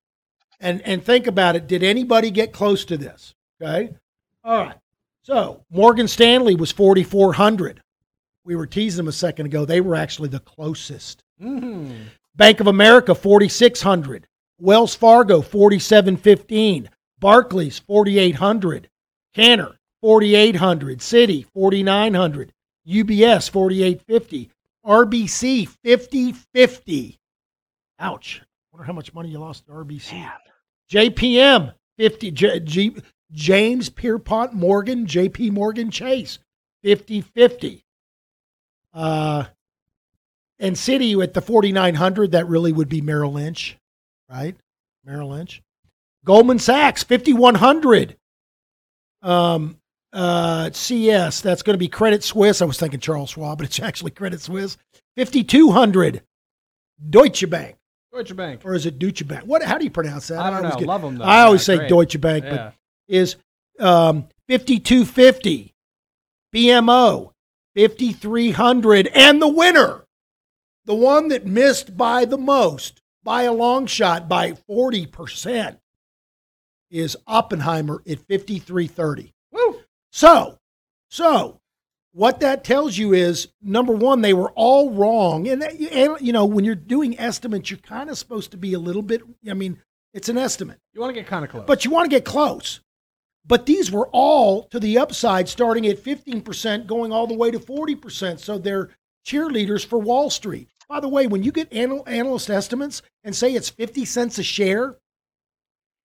[0.58, 1.68] And and think about it.
[1.68, 3.36] Did anybody get close to this?
[3.62, 3.94] Okay.
[4.42, 4.76] All right.
[5.22, 7.80] So Morgan Stanley was forty four hundred.
[8.44, 9.64] We were teasing them a second ago.
[9.64, 11.22] They were actually the closest.
[11.42, 11.94] Mm-hmm.
[12.36, 14.26] Bank of America forty six hundred.
[14.58, 16.90] Wells Fargo forty seven fifteen.
[17.24, 18.90] Barclays 4800,
[19.32, 22.52] Cantor 4800, Citi 4900,
[22.86, 24.50] UBS 4850,
[24.84, 27.18] RBC 5050.
[27.98, 28.42] Ouch.
[28.72, 30.12] Wonder how much money you lost at RBC.
[30.12, 30.32] Man.
[30.90, 32.96] JPM 50 J, G,
[33.32, 36.40] James Pierpont Morgan, JP Morgan Chase
[36.82, 37.83] 50 50.
[38.94, 39.44] Uh,
[40.60, 43.76] and Citi at the 4900, that really would be Merrill Lynch,
[44.30, 44.56] right?
[45.04, 45.62] Merrill Lynch.
[46.24, 48.16] Goldman Sachs 5100.
[49.22, 49.78] Um,
[50.12, 52.62] uh, CS, that's going to be Credit Suisse.
[52.62, 54.76] I was thinking Charles Schwab, but it's actually Credit Suisse.
[55.16, 56.22] 5200.
[57.10, 57.76] Deutsche Bank.
[58.12, 58.60] Deutsche Bank.
[58.64, 59.44] Or is it Deutsche Bank?
[59.44, 59.62] What?
[59.62, 60.38] How do you pronounce that?
[60.38, 60.78] I don't always know.
[60.78, 61.24] get- Love them though.
[61.24, 61.88] I always Yeah, say great.
[61.88, 62.50] Deutsche Bank, Yeah.
[62.56, 62.74] but
[63.08, 63.36] is
[63.80, 65.74] um, 5250.
[66.54, 67.32] BMO
[67.74, 69.08] 5300.
[69.08, 70.04] And the winner,
[70.84, 75.78] the one that missed by the most, by a long shot, by 40%,
[76.90, 79.32] is Oppenheimer at 5330.
[79.52, 79.80] Woo!
[80.12, 80.58] So,
[81.08, 81.60] so
[82.12, 86.44] what that tells you is number one, they were all wrong, and, and you know
[86.44, 89.22] when you're doing estimates, you're kind of supposed to be a little bit.
[89.50, 89.78] I mean,
[90.12, 91.64] it's an estimate, You want to get kind of close.
[91.66, 92.78] but you want to get close.
[93.46, 97.58] But these were all to the upside, starting at 15%, going all the way to
[97.58, 98.38] 40%.
[98.38, 98.90] So they're
[99.26, 100.68] cheerleaders for Wall Street.
[100.88, 104.42] By the way, when you get anal- analyst estimates and say it's 50 cents a
[104.42, 104.96] share,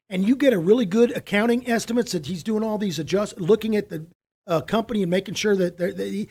[0.10, 3.76] and you get a really good accounting estimates that he's doing all these adjust, looking
[3.76, 4.06] at the
[4.48, 6.30] uh, company and making sure that, he,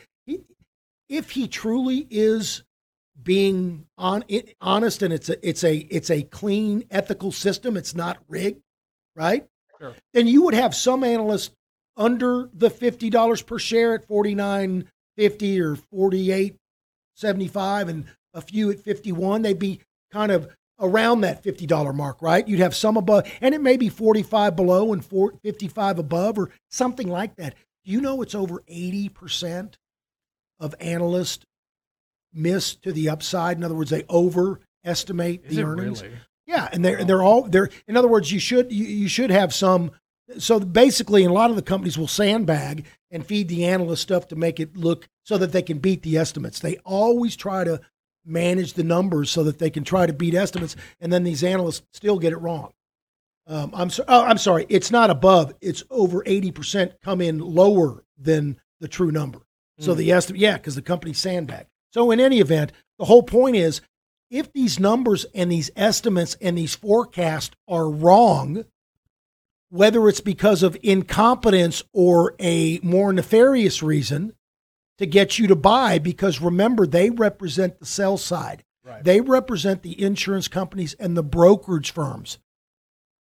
[1.07, 2.63] if he truly is
[3.21, 4.23] being on,
[4.61, 8.61] honest and it's a it's a it's a clean ethical system, it's not rigged,
[9.15, 9.47] right?
[9.79, 9.93] Sure.
[10.13, 11.51] Then you would have some analysts
[11.95, 14.85] under the fifty dollars per share at forty nine
[15.17, 16.55] fifty or forty eight
[17.15, 19.41] seventy five, and a few at fifty one.
[19.41, 22.47] They'd be kind of around that fifty dollar mark, right?
[22.47, 26.49] You'd have some above, and it may be forty five below and 55 above, or
[26.69, 27.55] something like that.
[27.85, 29.77] Do you know it's over eighty percent
[30.59, 31.45] of analysts
[32.33, 33.57] miss to the upside?
[33.57, 36.01] In other words, they overestimate Is the earnings.
[36.01, 36.15] really?
[36.49, 37.69] Yeah, and they're they're all they're.
[37.87, 39.91] In other words, you should you, you should have some.
[40.39, 44.35] So basically, a lot of the companies will sandbag and feed the analyst stuff to
[44.35, 46.59] make it look so that they can beat the estimates.
[46.59, 47.79] They always try to
[48.25, 51.83] manage the numbers so that they can try to beat estimates, and then these analysts
[51.93, 52.73] still get it wrong.
[53.45, 54.65] Um, I'm so, oh, I'm sorry.
[54.69, 55.53] It's not above.
[55.61, 59.41] It's over eighty percent come in lower than the true number.
[59.81, 61.67] So the estimate, yeah, because the company sandbag.
[61.93, 63.81] So in any event, the whole point is,
[64.29, 68.65] if these numbers and these estimates and these forecasts are wrong,
[69.69, 74.33] whether it's because of incompetence or a more nefarious reason
[74.97, 78.63] to get you to buy, because remember, they represent the sell side.
[78.83, 79.03] Right.
[79.03, 82.39] They represent the insurance companies and the brokerage firms,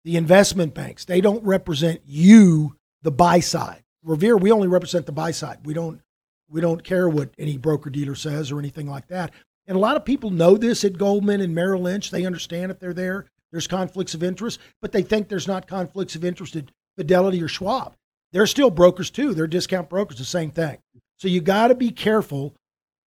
[0.04, 1.06] the investment banks.
[1.06, 3.84] They don't represent you, the buy side.
[4.04, 5.60] Revere, we only represent the buy side.
[5.63, 6.02] We don't
[6.50, 9.32] we don't care what any broker dealer says or anything like that.
[9.67, 12.12] And a lot of people know this at Goldman and Merrill Lynch.
[12.12, 16.15] They understand if they're there, there's conflicts of interest, but they think there's not conflicts
[16.15, 17.95] of interest at Fidelity or Schwab.
[18.32, 19.34] They're still brokers too.
[19.34, 20.80] They're discount brokers, the same thing.
[21.17, 22.56] So you got to be careful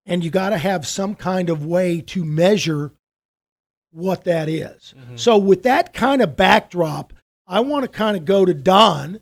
[0.06, 2.92] and you got to have some kind of way to measure
[3.92, 4.94] what that is.
[4.98, 5.16] Mm-hmm.
[5.16, 7.14] So, with that kind of backdrop,
[7.48, 9.20] I want to kind of go to Don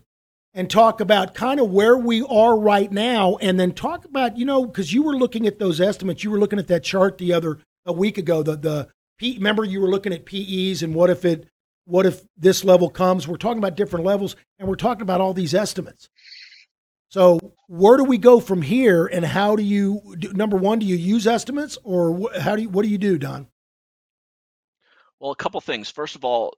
[0.54, 4.44] and talk about kind of where we are right now and then talk about, you
[4.44, 7.32] know, because you were looking at those estimates, you were looking at that chart the
[7.32, 8.88] other a week ago, the the
[9.18, 11.48] P, remember you were looking at PEs and what if it
[11.86, 13.28] what if this level comes?
[13.28, 16.08] We're talking about different levels and we're talking about all these estimates.
[17.08, 17.38] So,
[17.68, 20.96] where do we go from here and how do you do, number 1 do you
[20.96, 23.48] use estimates or how do you what do you do, Don?
[25.20, 25.90] Well, a couple things.
[25.90, 26.56] First of all,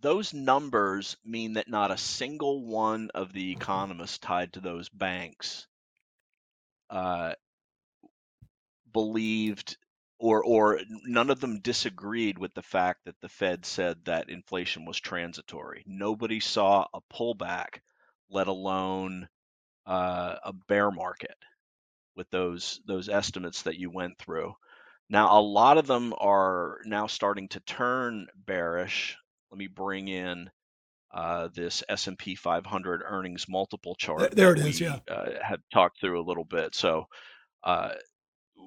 [0.00, 5.66] those numbers mean that not a single one of the economists tied to those banks
[6.90, 7.32] uh,
[8.92, 9.76] believed
[10.18, 14.84] or or none of them disagreed with the fact that the Fed said that inflation
[14.84, 15.82] was transitory.
[15.86, 17.80] Nobody saw a pullback,
[18.28, 19.28] let alone
[19.86, 21.36] uh, a bear market
[22.16, 24.54] with those those estimates that you went through.
[25.08, 29.16] Now, a lot of them are now starting to turn bearish.
[29.50, 30.50] Let me bring in
[31.12, 34.30] uh, this S&P 500 earnings multiple chart.
[34.32, 34.98] there it is, we, yeah.
[35.10, 36.74] Uh, had talked through a little bit.
[36.74, 37.06] So,
[37.64, 37.90] uh,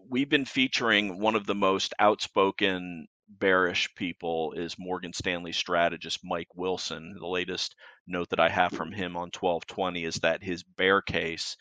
[0.10, 6.54] we've been featuring one of the most outspoken bearish people is Morgan Stanley strategist Mike
[6.56, 7.16] Wilson.
[7.20, 11.58] The latest note that I have from him on 1220 is that his bear case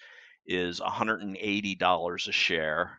[0.47, 2.99] is $180 a share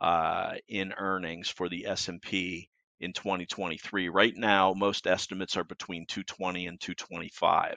[0.00, 4.08] uh, in earnings for the S&P in 2023.
[4.08, 7.76] Right now, most estimates are between 220 and 225.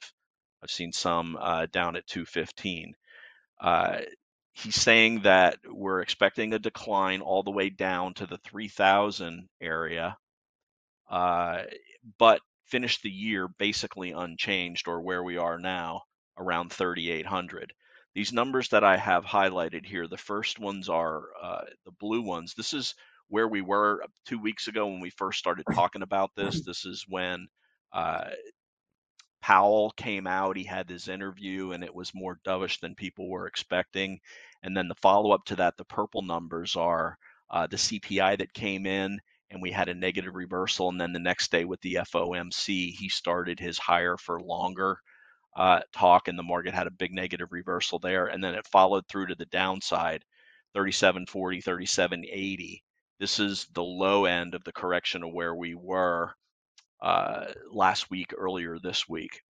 [0.62, 2.93] I've seen some uh, down at 215.
[3.59, 3.99] Uh,
[4.53, 10.17] he's saying that we're expecting a decline all the way down to the 3,000 area,
[11.09, 11.63] uh,
[12.17, 16.01] but finish the year basically unchanged or where we are now
[16.38, 17.73] around 3,800.
[18.15, 22.53] These numbers that I have highlighted here, the first ones are uh, the blue ones.
[22.55, 22.95] This is
[23.29, 26.62] where we were two weeks ago when we first started talking about this.
[26.63, 27.47] This is when
[27.91, 28.29] uh,
[29.41, 33.45] Powell came out, he had his interview, and it was more dovish than people were
[33.47, 34.19] expecting.
[34.63, 37.17] And then the follow up to that, the purple numbers are
[37.49, 39.19] uh, the CPI that came in,
[39.51, 40.89] and we had a negative reversal.
[40.89, 44.99] And then the next day with the FOMC, he started his higher for longer
[45.57, 48.27] uh, talk, and the market had a big negative reversal there.
[48.27, 50.23] And then it followed through to the downside
[50.73, 52.83] 3740, 3780.
[53.23, 56.36] This is the low end of the correction of where we were
[57.01, 59.43] uh, last week, earlier this week.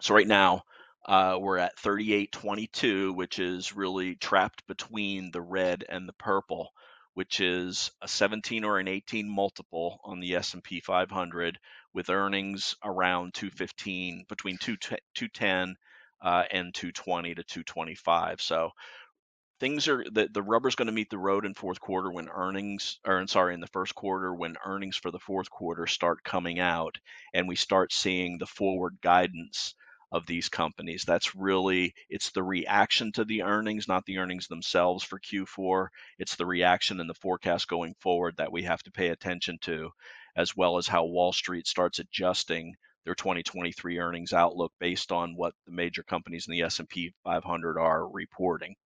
[0.00, 0.64] So right now,
[1.06, 6.70] uh, we're at 38.22, which is really trapped between the red and the purple,
[7.14, 11.56] which is a 17 or an 18 multiple on the S&P 500
[11.94, 15.76] with earnings around 215, between 210
[16.20, 18.40] uh, and 220 to 225.
[18.40, 18.72] So
[19.60, 23.00] things are the, the rubber's going to meet the road in fourth quarter when earnings
[23.04, 26.96] or sorry in the first quarter when earnings for the fourth quarter start coming out
[27.34, 29.74] and we start seeing the forward guidance
[30.12, 31.04] of these companies.
[31.04, 36.36] That's really it's the reaction to the earnings not the earnings themselves for Q4 it's
[36.36, 39.90] the reaction and the forecast going forward that we have to pay attention to
[40.36, 45.54] as well as how Wall Street starts adjusting their 2023 earnings outlook based on what
[45.66, 48.76] the major companies in the S&P 500 are reporting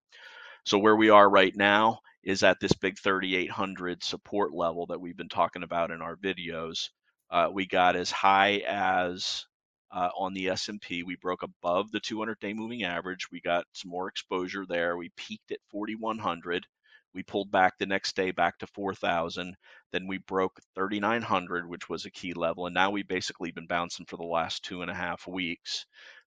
[0.64, 5.16] so where we are right now is at this big 3800 support level that we've
[5.16, 6.88] been talking about in our videos.
[7.31, 9.44] Uh, we got as high as
[9.92, 13.31] uh, on the S&P, we broke above the 200-day moving average.
[13.31, 14.96] We got some more exposure there.
[14.96, 16.66] We peaked at 4100.
[17.14, 19.55] We pulled back the next day back to 4000.
[19.92, 24.07] Then we broke 3900, which was a key level, and now we've basically been bouncing
[24.07, 25.85] for the last two and a half weeks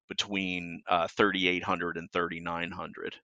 [0.08, 3.16] between uh, 3800 and 3900.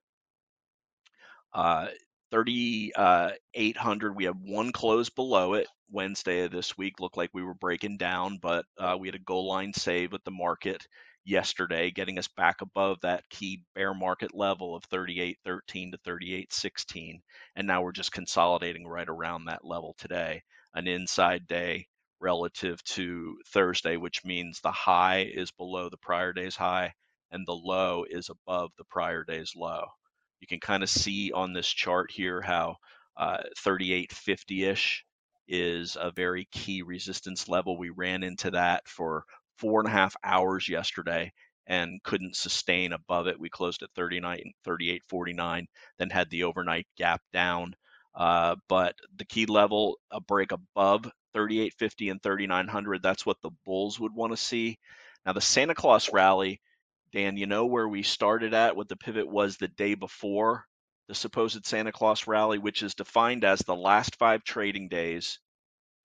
[1.53, 1.87] Uh,
[2.31, 4.15] 3,800.
[4.15, 5.67] we have one close below it.
[5.91, 9.19] Wednesday of this week looked like we were breaking down, but uh, we had a
[9.19, 10.87] goal line save at the market
[11.25, 17.21] yesterday, getting us back above that key bear market level of 38.13 to 38.16.
[17.55, 20.43] And now we're just consolidating right around that level today.
[20.73, 21.87] An inside day
[22.21, 26.93] relative to Thursday, which means the high is below the prior day's high
[27.31, 29.85] and the low is above the prior day's low.
[30.41, 32.75] You can kind of see on this chart here how
[33.15, 35.05] uh, 3850-ish
[35.47, 37.77] is a very key resistance level.
[37.77, 39.23] We ran into that for
[39.57, 41.31] four and a half hours yesterday
[41.67, 43.39] and couldn't sustain above it.
[43.39, 45.65] We closed at 39, 38.49,
[45.99, 47.75] then had the overnight gap down.
[48.15, 53.99] Uh, but the key level, a break above 3850 and 3900, that's what the bulls
[53.99, 54.77] would want to see.
[55.25, 56.59] Now, the Santa Claus rally
[57.13, 60.65] Dan, you know where we started at, what the pivot was the day before
[61.09, 65.39] the supposed Santa Claus rally, which is defined as the last five trading days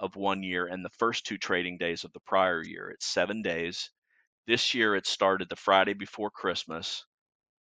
[0.00, 2.90] of one year and the first two trading days of the prior year.
[2.90, 3.90] It's seven days.
[4.48, 7.04] This year it started the Friday before Christmas.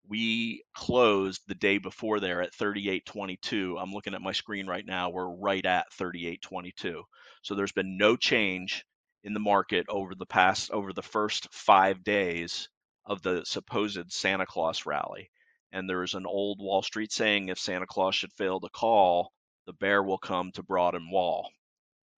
[0.08, 3.80] We closed the day before there at 38.22.
[3.80, 5.10] I'm looking at my screen right now.
[5.10, 7.02] We're right at 38.22.
[7.42, 8.84] So there's been no change
[9.22, 12.68] in the market over the past over the first 5 days
[13.06, 15.30] of the supposed Santa Claus rally.
[15.72, 19.32] And there's an old Wall Street saying if Santa Claus should fail to call,
[19.66, 21.50] the bear will come to Broad and Wall.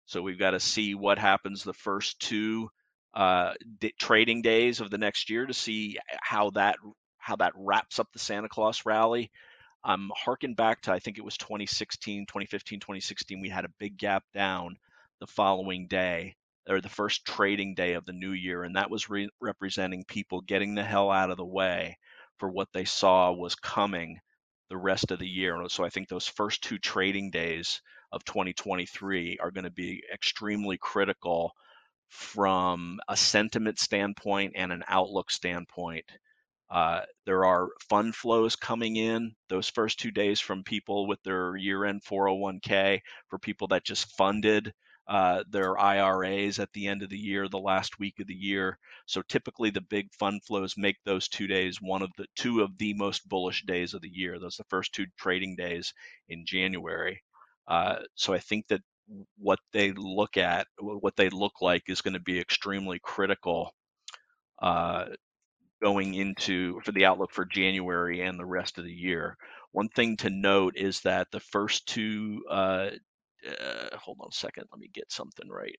[0.06, 2.70] So we've got to see what happens the first two
[3.14, 6.76] uh, d- trading days of the next year to see how that
[7.18, 9.30] how that wraps up the Santa Claus rally.
[9.84, 13.40] I'm harking back to I think it was 2016, 2015, 2016.
[13.40, 14.76] We had a big gap down
[15.20, 16.36] the following day
[16.68, 20.40] or the first trading day of the new year, and that was re- representing people
[20.42, 21.96] getting the hell out of the way
[22.38, 24.20] for what they saw was coming
[24.68, 25.56] the rest of the year.
[25.68, 27.80] So I think those first two trading days
[28.12, 31.52] of 2023 are going to be extremely critical
[32.08, 36.04] from a sentiment standpoint and an outlook standpoint.
[36.70, 41.56] Uh, there are fund flows coming in those first two days from people with their
[41.56, 44.72] year end 401k, for people that just funded
[45.08, 48.78] uh, their IRAs at the end of the year, the last week of the year.
[49.06, 52.76] So typically, the big fund flows make those two days one of the two of
[52.76, 54.38] the most bullish days of the year.
[54.38, 55.94] Those are the first two trading days
[56.28, 57.22] in January.
[57.66, 58.82] Uh, so I think that
[59.38, 63.74] what they look at, what they look like, is going to be extremely critical
[64.60, 65.06] uh,
[65.80, 69.36] going into for the outlook for January and the rest of the year.
[69.72, 72.90] One thing to note is that the first two uh,
[73.48, 74.64] uh, hold on a second.
[74.72, 75.78] Let me get something right.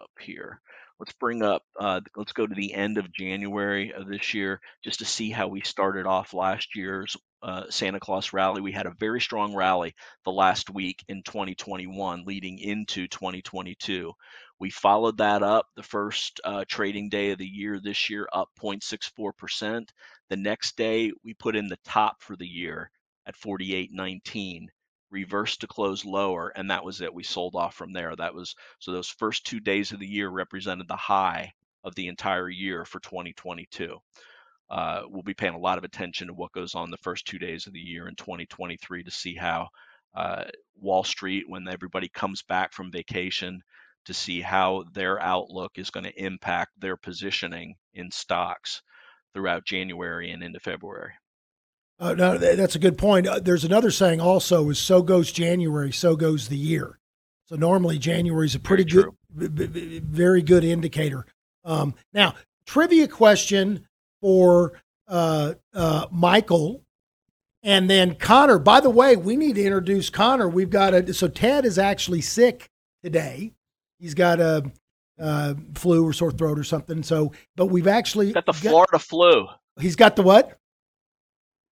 [0.00, 0.60] up here.
[0.98, 5.00] Let's bring up, uh, let's go to the end of January of this year just
[5.00, 8.60] to see how we started off last year's uh, Santa Claus rally.
[8.60, 14.12] We had a very strong rally the last week in 2021 leading into 2022.
[14.58, 18.48] We followed that up the first uh, trading day of the year this year, up
[18.58, 19.88] 0.64%.
[20.30, 22.90] The next day, we put in the top for the year
[23.26, 24.66] at 48.19
[25.10, 27.14] reversed to close lower, and that was it.
[27.14, 28.14] We sold off from there.
[28.16, 31.52] That was so those first two days of the year represented the high
[31.84, 33.98] of the entire year for 2022.
[34.68, 37.38] Uh, we'll be paying a lot of attention to what goes on the first two
[37.38, 39.68] days of the year in 2023 to see how
[40.14, 40.44] uh,
[40.80, 43.62] Wall Street, when everybody comes back from vacation,
[44.06, 48.82] to see how their outlook is going to impact their positioning in stocks
[49.34, 51.12] throughout January and into February.
[51.98, 53.26] Uh, no, that's a good point.
[53.26, 56.98] Uh, there's another saying also is so goes January, so goes the year.
[57.46, 59.14] So normally January is a pretty very good,
[59.54, 61.24] b- b- very good indicator.
[61.64, 62.34] Um, now,
[62.66, 63.86] trivia question
[64.20, 66.82] for uh, uh, Michael,
[67.62, 68.58] and then Connor.
[68.58, 70.48] By the way, we need to introduce Connor.
[70.48, 72.68] We've got a so Ted is actually sick
[73.02, 73.52] today.
[73.98, 74.70] He's got a
[75.18, 77.02] uh, flu or sore throat or something.
[77.02, 79.46] So, but we've actually got the Florida flu.
[79.80, 80.58] He's got the what?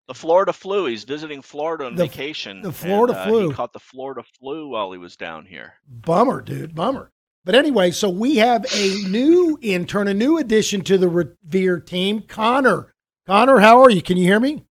[0.07, 0.85] The Florida flu.
[0.85, 2.61] He's visiting Florida on The- vacation.
[2.61, 3.49] the Florida and, uh, flu.
[3.49, 5.73] He caught the Florida flu while he was down here.
[5.87, 6.75] Bummer, dude.
[6.75, 7.11] Bummer.
[7.43, 12.21] But anyway, so we have a new intern, a new addition to the Revere team,
[12.21, 12.93] Connor.
[13.27, 14.01] Connor, how are you?
[14.01, 14.65] Can you hear me?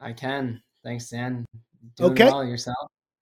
[0.00, 0.62] I can.
[0.84, 1.44] Thanks, Dan.
[1.96, 2.24] Doing Okay.
[2.26, 2.76] well yourself.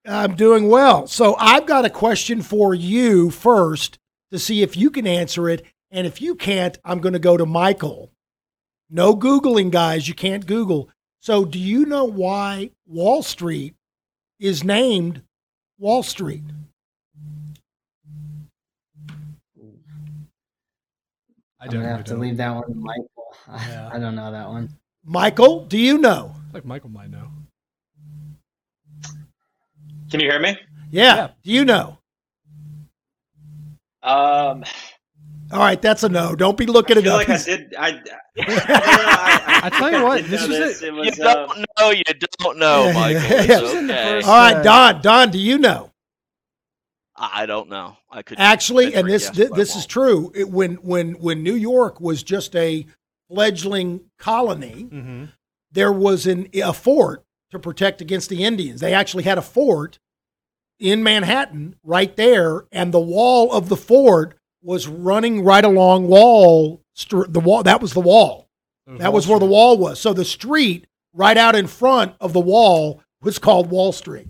[0.06, 1.06] I'm doing well.
[1.06, 3.98] So I've got a question for you first
[4.30, 5.64] to see if you can answer it.
[5.90, 8.10] And if you can't, I'm going to go to Michael.
[8.90, 10.06] No Googling, guys.
[10.08, 10.90] You can't Google.
[11.26, 13.74] So do you know why Wall Street
[14.38, 15.22] is named
[15.76, 16.44] Wall Street?
[21.58, 22.20] I don't gonna have to know.
[22.20, 23.10] leave that one to Michael.
[23.48, 23.90] I- Yeah.
[23.92, 24.68] I don't know that one.
[25.02, 26.32] Michael, do you know?
[26.52, 27.28] Like Michael might know.
[30.08, 30.56] Can you hear me?
[30.92, 31.16] Yeah.
[31.16, 31.30] Yeah.
[31.42, 31.98] Do you know?
[34.04, 34.62] Um,
[35.52, 36.34] All right, that's a no.
[36.34, 37.28] Don't be I looking it feel up.
[37.28, 37.74] like I did.
[37.78, 38.02] I,
[38.38, 41.90] I, I tell you what, did this know was It You was, don't uh, know.
[41.90, 42.92] You don't know, Yeah.
[42.92, 43.20] Michael.
[43.22, 44.26] This It's was in the okay.
[44.26, 45.02] All right, uh, Don.
[45.02, 45.92] Don, do you know?
[47.16, 47.96] I I don't know.
[48.10, 50.32] I could Actually, and this guess, thi- this is true.
[50.34, 52.86] It, when when when New York was just a
[53.28, 55.24] fledgling colony, Mm-hmm.
[55.72, 58.80] there was an, a fort to protect against the Indians.
[58.80, 59.98] They actually had a fort
[60.78, 64.35] in Manhattan right there, and the wall of the fort
[64.66, 67.32] was running right along Wall Street.
[67.32, 68.48] The wall that was the wall.
[68.86, 69.98] That was where the wall was.
[70.00, 74.28] So the street right out in front of the wall was called Wall Street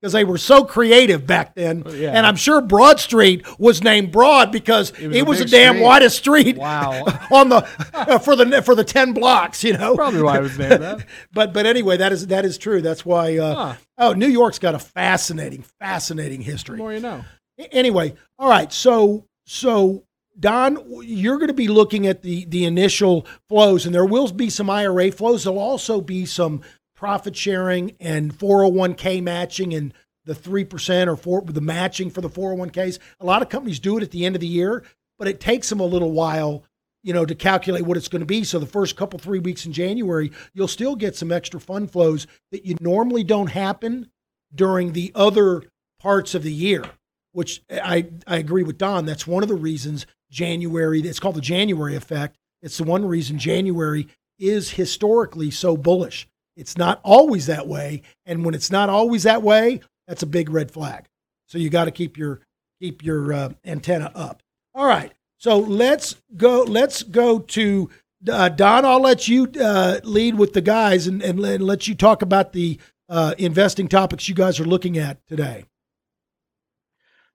[0.00, 1.82] because they were so creative back then.
[1.86, 2.10] Oh, yeah.
[2.12, 5.60] And I'm sure Broad Street was named Broad because it It was, was the a
[5.60, 5.84] damn street.
[5.84, 7.04] widest street Wow.
[7.30, 9.94] on the uh, for the for the 10 blocks, you know.
[9.94, 11.06] Probably why it was named that.
[11.32, 12.80] But but anyway, that is that is true.
[12.82, 13.74] That's why uh, Huh.
[13.98, 16.78] oh, New York's got a fascinating fascinating The history.
[16.78, 17.24] more you know.
[17.72, 18.72] Anyway, all right.
[18.72, 20.04] So so
[20.38, 24.48] Don, you're going to be looking at the the initial flows, and there will be
[24.48, 25.42] some IRA flows.
[25.42, 26.60] There'll also be some
[26.94, 29.92] profit sharing and 401k matching and
[30.24, 33.00] the three percent or four the matching for the 401ks.
[33.18, 34.84] A lot of companies do it at the end of the year,
[35.18, 36.62] but it takes them a little while,
[37.02, 38.44] you know, to calculate what it's going to be.
[38.44, 42.28] So the first couple three weeks in January, you'll still get some extra fund flows
[42.52, 44.12] that you normally don't happen
[44.54, 45.64] during the other
[45.98, 46.84] parts of the year
[47.32, 49.06] which I, I agree with Don.
[49.06, 52.36] That's one of the reasons January, it's called the January effect.
[52.62, 56.28] It's the one reason January is historically so bullish.
[56.56, 58.02] It's not always that way.
[58.26, 61.06] And when it's not always that way, that's a big red flag.
[61.46, 62.40] So you got to keep your,
[62.80, 64.42] keep your uh, antenna up.
[64.74, 65.12] All right.
[65.38, 67.90] So let's go, let's go to
[68.30, 68.84] uh, Don.
[68.84, 72.52] I'll let you uh, lead with the guys and, and, let- let you talk about
[72.52, 75.64] the uh, investing topics you guys are looking at today.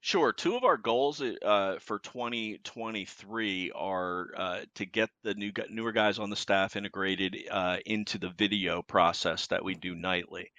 [0.05, 0.31] Sure.
[0.31, 6.19] Two of our goals uh, for 2023 are uh, to get the new newer guys
[6.19, 10.51] on the staff integrated uh, into the video process that we do nightly.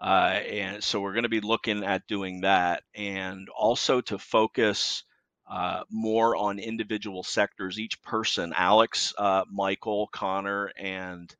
[0.00, 5.04] Uh, and so we're going to be looking at doing that and also to focus
[5.48, 7.78] uh, more on individual sectors.
[7.78, 11.32] Each person, Alex, uh, Michael, Connor, and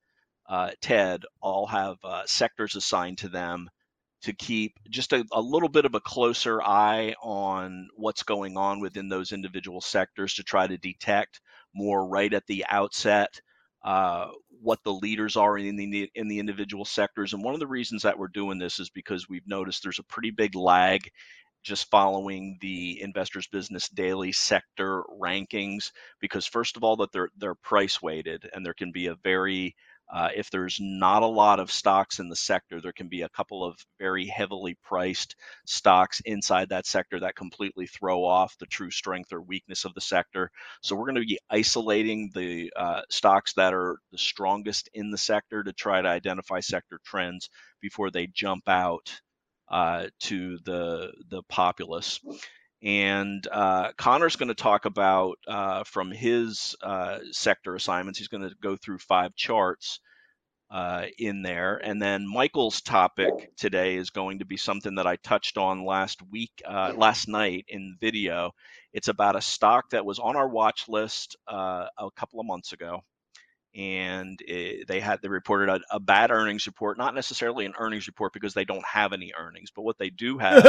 [0.49, 3.68] uh, Ted, all have uh, sectors assigned to them
[4.23, 8.81] to keep just a, a little bit of a closer eye on what's going on
[8.81, 11.41] within those individual sectors to try to detect
[11.75, 13.41] more right at the outset
[13.83, 14.29] uh,
[14.62, 17.33] what the leaders are in the in the individual sectors.
[17.33, 20.05] And one of the reasons that we're doing this is because we've noticed there's a
[20.05, 21.11] pretty big lag
[21.62, 27.55] just following the Investors Business Daily sector rankings because first of all that they're they're
[27.55, 29.75] price weighted and there can be a very
[30.13, 33.29] uh, if there's not a lot of stocks in the sector, there can be a
[33.29, 35.37] couple of very heavily priced
[35.67, 40.01] stocks inside that sector that completely throw off the true strength or weakness of the
[40.01, 40.51] sector.
[40.83, 45.19] So we're going to be isolating the uh, stocks that are the strongest in the
[45.19, 47.49] sector to try to identify sector trends
[47.81, 49.21] before they jump out
[49.71, 52.19] uh, to the the populace.
[52.83, 58.18] And uh, Connor's going to talk about uh, from his uh, sector assignments.
[58.18, 60.01] He's going to go through five charts
[60.70, 61.76] uh, in there.
[61.76, 66.20] And then Michael's topic today is going to be something that I touched on last
[66.31, 68.53] week, uh, last night in video.
[68.93, 72.72] It's about a stock that was on our watch list uh, a couple of months
[72.72, 73.03] ago
[73.75, 78.09] and it, they had they reported a, a, bad earnings report not necessarily an earnings
[78.09, 80.64] report because they don't have any earnings but what they do have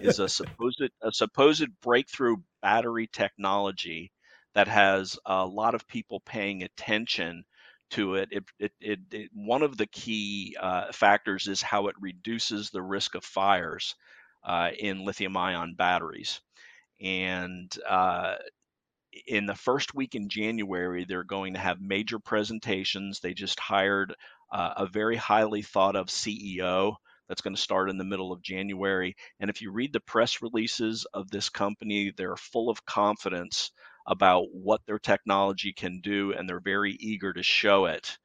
[0.00, 4.12] is a supposed a supposed breakthrough battery technology
[4.54, 7.44] that has a lot of people paying attention
[7.90, 11.94] to it, it, it, it, it one of the key uh, factors is how it
[12.00, 13.94] reduces the risk of fires
[14.44, 16.40] uh, in lithium ion batteries.
[17.00, 18.34] And uh,
[19.26, 23.20] in the first week in January, they're going to have major presentations.
[23.20, 24.14] They just hired
[24.52, 26.96] uh, a very highly thought of CEO
[27.28, 29.16] that's going to start in the middle of January.
[29.40, 33.70] And if you read the press releases of this company, they're full of confidence
[34.06, 38.18] about what their technology can do, and they're very eager to show it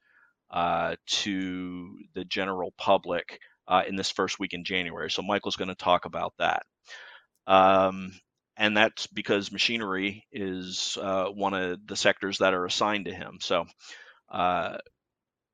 [0.50, 3.38] uh, to the general public
[3.68, 5.10] uh, in this first week in January.
[5.10, 6.62] So Michael's going to talk about that.
[7.46, 8.12] Um,
[8.60, 13.38] and that's because machinery is uh, one of the sectors that are assigned to him.
[13.40, 13.64] So,
[14.30, 14.76] uh,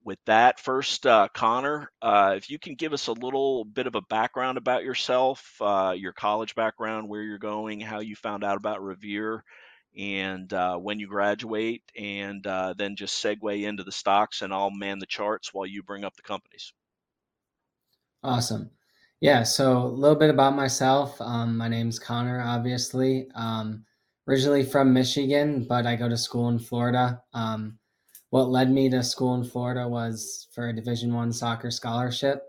[0.03, 3.95] with that, first, uh, Connor, uh, if you can give us a little bit of
[3.95, 8.57] a background about yourself, uh, your college background, where you're going, how you found out
[8.57, 9.45] about Revere,
[9.97, 12.43] and uh, when you graduate, and
[12.77, 16.17] then just segue into the stocks, and I'll man the charts while you bring up
[16.17, 16.73] the companies.
[18.25, 18.71] Awesome.
[19.21, 21.19] Yeah, so a little bit about myself.
[21.21, 23.29] Um, my name's Connor, obviously.
[23.35, 23.85] Um,
[24.29, 27.23] originally from Michigan, but I go to school in Florida.
[27.33, 27.79] Um,
[28.31, 32.43] what led me to school in Florida was for a Division One soccer scholarship,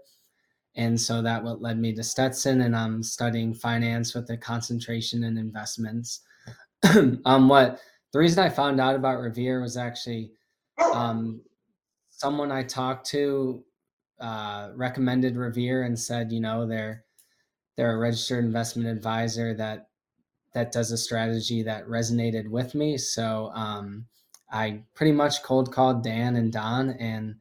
[0.75, 5.23] and so that what led me to Stetson, and I'm studying finance with a concentration
[5.23, 6.21] in investments.
[7.25, 7.79] um, what
[8.11, 10.31] the reason I found out about Revere was actually
[10.93, 11.41] um,
[12.09, 13.63] someone I talked to
[14.19, 17.03] uh, recommended Revere and said, you know, they're
[17.75, 19.89] they're a registered investment advisor that
[20.53, 22.97] that does a strategy that resonated with me.
[22.97, 24.05] So um,
[24.51, 27.35] I pretty much cold called Dan and Don, and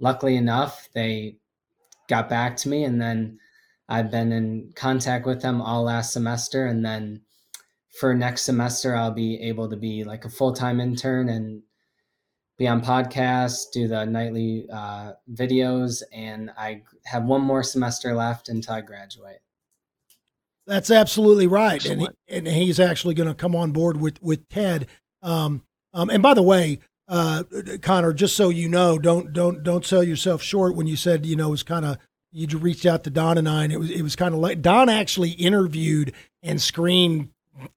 [0.00, 1.36] luckily enough, they
[2.08, 3.38] got back to me, and then
[3.88, 7.20] I've been in contact with them all last semester, and then
[8.00, 11.62] for next semester, I'll be able to be like a full time intern and
[12.58, 18.48] be on podcasts, do the nightly uh, videos, and I have one more semester left
[18.48, 19.38] until I graduate.
[20.66, 24.48] That's absolutely right, and he, and he's actually going to come on board with with
[24.48, 24.88] Ted.
[25.22, 25.62] Um,
[25.94, 27.44] um, and by the way, uh,
[27.82, 31.36] Connor, just so you know, don't don't don't sell yourself short when you said you
[31.36, 31.98] know it was kind of
[32.32, 34.60] you reached out to Don and I, and it was it was kind of like
[34.60, 37.30] Don actually interviewed and screened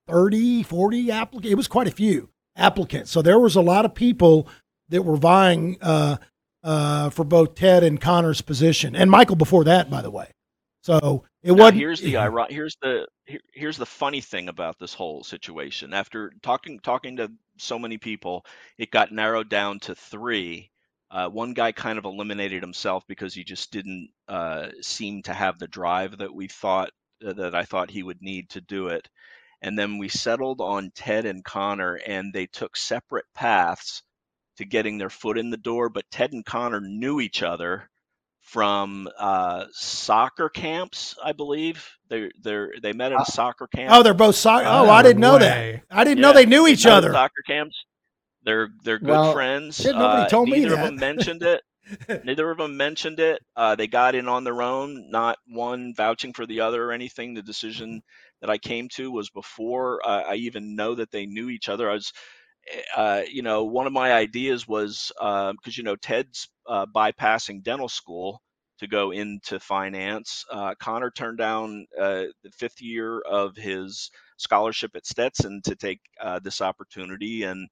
[0.08, 1.52] 30, 40 applicants.
[1.52, 4.48] It was quite a few applicants, so there was a lot of people
[4.90, 6.16] that were vying uh,
[6.62, 10.30] uh, for both Ted and Connor's position, and Michael before that, by the way.
[10.82, 11.72] So it was.
[11.74, 12.52] Here's the ironic.
[12.52, 15.94] Here's the here, here's the funny thing about this whole situation.
[15.94, 18.44] After talking talking to so many people,
[18.78, 20.70] it got narrowed down to three.
[21.10, 25.58] Uh, one guy kind of eliminated himself because he just didn't uh, seem to have
[25.58, 26.90] the drive that we thought
[27.26, 29.08] uh, that I thought he would need to do it.
[29.62, 34.02] And then we settled on Ted and Connor, and they took separate paths
[34.60, 35.88] to getting their foot in the door.
[35.88, 37.90] But Ted and Connor knew each other
[38.40, 41.88] from uh, soccer camps, I believe.
[42.08, 43.92] They they they met at a uh, soccer camp.
[43.92, 44.66] Oh, they're both soccer.
[44.68, 45.82] Oh, I didn't know that.
[45.90, 47.12] I didn't yeah, know they knew each other.
[47.12, 47.76] Soccer camps.
[48.44, 49.76] They're they're good well, friends.
[49.76, 51.62] Shit, nobody uh, told me Neither of them mentioned it.
[52.24, 53.42] neither of them mentioned it.
[53.56, 57.34] Uh, they got in on their own, not one vouching for the other or anything.
[57.34, 58.02] The decision
[58.40, 61.90] that I came to was before uh, I even know that they knew each other.
[61.90, 62.12] I was
[62.96, 67.62] uh, you know, one of my ideas was because um, you know Ted's uh, bypassing
[67.62, 68.42] dental school
[68.80, 70.44] to go into finance.
[70.50, 76.00] Uh, Connor turned down uh, the fifth year of his scholarship at Stetson to take
[76.20, 77.68] uh, this opportunity, and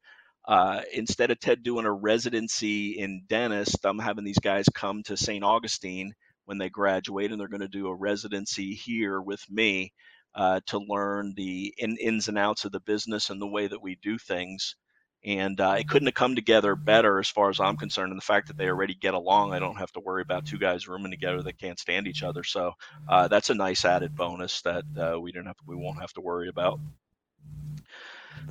[0.49, 5.16] uh, instead of Ted doing a residency in dentist, I'm having these guys come to
[5.16, 5.44] St.
[5.44, 6.14] Augustine
[6.46, 9.92] when they graduate, and they're going to do a residency here with me
[10.34, 13.82] uh, to learn the in, ins and outs of the business and the way that
[13.82, 14.76] we do things.
[15.29, 18.12] And uh, it couldn't have come together better, as far as I'm concerned.
[18.12, 20.57] And the fact that they already get along, I don't have to worry about two
[20.57, 22.43] guys rooming together that can't stand each other.
[22.43, 22.72] So
[23.07, 26.14] uh, that's a nice added bonus that uh, we don't have, to, we won't have
[26.14, 26.81] to worry about.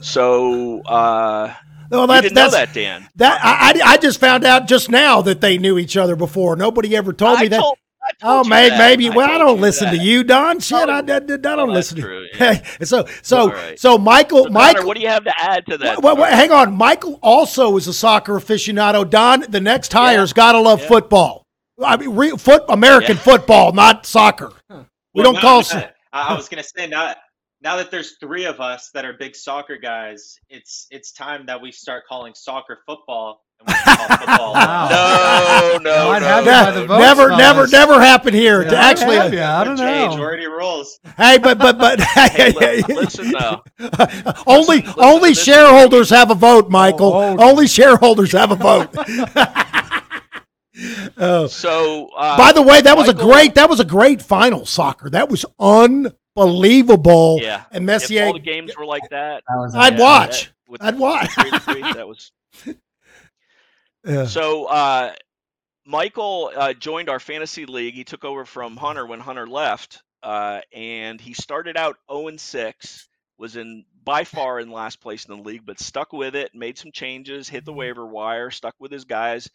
[0.01, 1.51] So uh,
[1.91, 3.09] you that's didn't know that, Dan.
[3.15, 6.55] that I, I I just found out just now that they knew each other before.
[6.55, 7.59] Nobody ever told I me that.
[7.59, 7.77] told-
[8.23, 8.77] Oh, told you maybe, that.
[8.79, 9.09] maybe.
[9.09, 9.97] Well, I told don't listen that.
[9.97, 10.59] to you, Don.
[10.59, 11.99] Shit, oh, I, I, I don't oh, that's listen.
[12.01, 12.63] true, to yeah.
[12.83, 13.79] so, so, All right.
[13.79, 14.75] so Michael, So, Michael.
[14.75, 16.01] Connor, what do you have to add to that?
[16.01, 16.75] Wait, wait, hang on.
[16.75, 19.07] Michael also is a soccer aficionado.
[19.09, 20.87] Don, the next hire's got to love Yeah.
[20.87, 21.43] football.
[21.83, 23.21] I mean, re, foot American Yeah.
[23.21, 24.51] football, not soccer.
[24.69, 24.77] We
[25.13, 25.61] Well, don't call.
[25.63, 27.15] that- I, I was gonna say now.
[27.61, 31.59] Now that there's three of us that are big soccer guys, it's it's time that
[31.61, 34.53] we start calling soccer football and we can call football.
[34.57, 34.89] Wow.
[34.89, 36.45] No, no, I'd no, have
[36.75, 36.87] no, no.
[36.87, 38.63] votes, never, never, never happened here.
[38.63, 39.59] Yeah, to actually, have ya.
[39.59, 40.09] I don't Jay, know.
[40.11, 40.99] Majority rules.
[41.15, 43.61] hey, but but but Hey, li- listen though.
[44.47, 45.43] only listen only to this.
[45.43, 47.13] shareholders have a vote, Michael.
[47.13, 48.89] Oh, only shareholders have a vote.
[51.17, 51.47] Oh.
[51.47, 55.09] So, uh, By the way, that was a great that was a great final soccer.
[55.09, 57.39] That was unbelievable.
[57.41, 57.63] yeah.
[57.71, 60.51] And If all the games were like that, That I'd yeah, watch.
[60.69, 61.31] that- I'd watch.
[61.33, 62.31] three to three, that was
[64.07, 64.25] Yeah.
[64.25, 65.13] So uh,
[65.85, 67.93] Michael uh, joined our fantasy league.
[67.93, 72.39] He took over from Hunter when Hunter left, uh, and he started out 0 and
[72.39, 73.07] 6.
[73.39, 76.55] Was in by far in last place in the league, but stuck with it.
[76.55, 79.47] Made some changes, hit the waiver wire, stuck with his guys,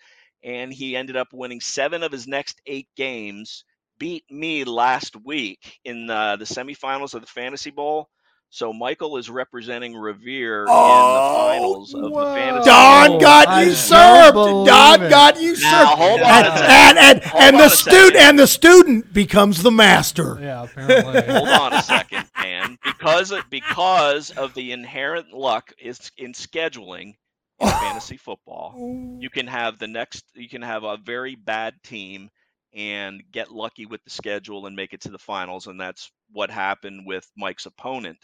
[0.44, 3.64] and he ended up winning seven of his next eight games.
[3.98, 8.09] Beat me last week in uh, the semifinals of the Fantasy Bowl.
[8.55, 12.68] So Michael is representing Revere Oh, in the oh, finals of the fantasy.
[12.68, 14.34] Don got I you don't served.
[14.34, 15.09] believe Don it.
[15.09, 15.72] got you served.
[15.72, 16.70] Now, hold on and, a second.
[16.70, 20.36] and and, Hold and on the student and the student becomes the master.
[20.38, 21.22] Yeah, apparently.
[21.32, 22.76] Hold on a second, man.
[22.84, 27.14] Because of, because of the inherent luck is in scheduling
[27.59, 28.74] in fantasy football,
[29.18, 32.28] you can have the next you can have a very bad team
[32.74, 36.50] and get lucky with the schedule and make it to the finals and that's what
[36.50, 38.18] happened with Mike's opponent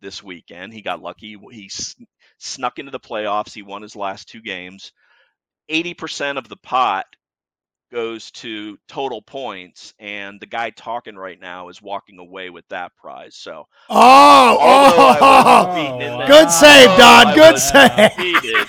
[0.00, 0.72] this weekend.
[0.72, 1.36] He got lucky.
[1.50, 2.06] He sn-
[2.38, 3.52] snuck into the playoffs.
[3.52, 4.92] He won his last two games.
[5.70, 7.06] 80% of the pot
[7.90, 12.94] goes to total points and the guy talking right now is walking away with that
[12.96, 13.34] prize.
[13.34, 17.34] So Oh, Although oh, Oh, the- good save, Don.
[17.34, 18.16] Good save.
[18.16, 18.66] defeated,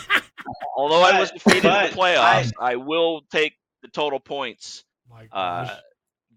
[0.78, 5.28] although I was But- defeated in the playoffs, I, will take the total points My
[5.34, 5.76] uh,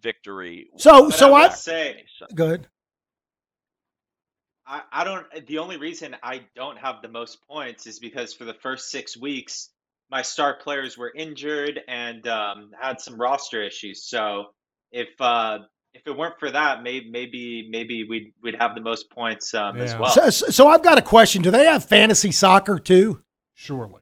[0.00, 0.68] victory.
[0.76, 2.66] So- But so I I- must say, Good.
[4.72, 5.26] I, I don't.
[5.46, 9.16] The only reason I don't have the most points is because for the first six
[9.16, 9.68] weeks,
[10.10, 14.08] my star players were injured and um, had some roster issues.
[14.08, 14.46] So
[14.90, 15.58] if uh,
[15.92, 19.78] if it weren't for that, maybe maybe maybe we'd we'd have the most points um,
[19.78, 20.10] as well.
[20.10, 21.42] So, so I've got a question.
[21.42, 23.22] Do they have fantasy soccer too?
[23.52, 24.00] Surely.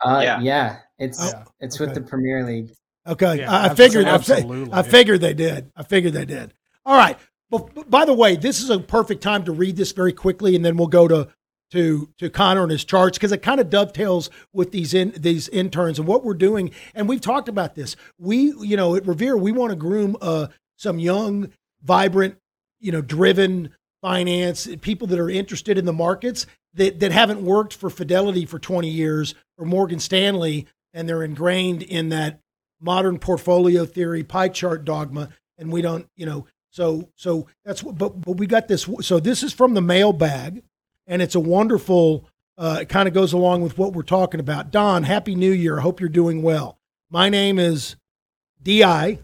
[0.00, 0.40] Uh, Yeah.
[0.40, 0.76] yeah.
[1.00, 1.86] it's Oh, it's okay.
[1.86, 2.70] with the Premier League.
[3.08, 4.06] Okay, Yeah, I, I figured.
[4.06, 5.72] Absolutely, I figured they did.
[5.74, 6.54] I figured they did.
[6.86, 7.18] All right.
[7.50, 10.64] But by the way, this is a perfect time to read this very quickly, and
[10.64, 11.28] then we'll go to
[11.72, 15.48] to to Connor and his charts because it kind of dovetails with these in these
[15.48, 16.70] interns and what we're doing.
[16.94, 17.96] And we've talked about this.
[18.18, 22.36] We, you know, at Revere, we want to groom uh, some young, vibrant,
[22.80, 23.70] you know, driven
[24.02, 28.58] finance people that are interested in the markets that that haven't worked for Fidelity for
[28.58, 32.40] 20 years or Morgan Stanley, and they're ingrained in that
[32.80, 35.28] modern portfolio theory pie chart dogma
[35.58, 39.20] and we don't you know so so that's what but, but we got this so
[39.20, 40.62] this is from the mailbag
[41.06, 44.70] and it's a wonderful uh, it kind of goes along with what we're talking about.
[44.70, 45.78] Don happy new year.
[45.78, 46.78] I hope you're doing well.
[47.10, 47.96] My name is
[48.62, 49.18] di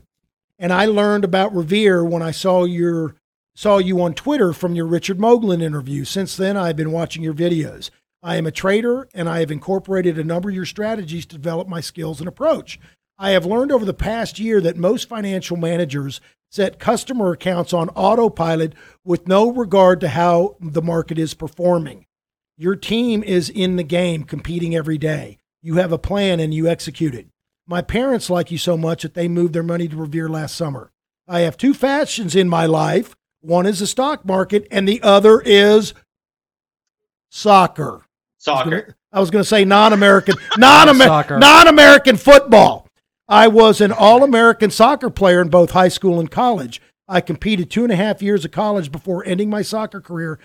[0.58, 3.14] and i learned about revere when i saw your
[3.54, 6.04] saw you on twitter from your richard moglen interview.
[6.04, 7.90] Since then i've been watching your videos.
[8.22, 11.68] I am a trader and i have incorporated a number of your strategies to develop
[11.68, 12.80] my skills and approach.
[13.18, 16.20] I have learned over the past year that most financial managers
[16.56, 18.72] set customer accounts on autopilot
[19.04, 22.06] with no regard to how the market is performing.
[22.56, 25.36] Your team is in the game competing every day.
[25.60, 27.26] You have a plan and you execute it.
[27.66, 30.92] My parents like you so much that they moved their money to Revere last summer.
[31.28, 33.14] I have two fashions in my life.
[33.42, 35.92] One is the stock market and the other is
[37.28, 38.06] soccer.
[38.38, 38.96] Soccer.
[39.12, 41.38] I was going to say non-American, non Soccer.
[41.38, 42.85] non-American football.
[43.28, 46.80] I was an All-American soccer player in both high school and college.
[47.08, 50.38] I competed two and a half years of college before ending my soccer career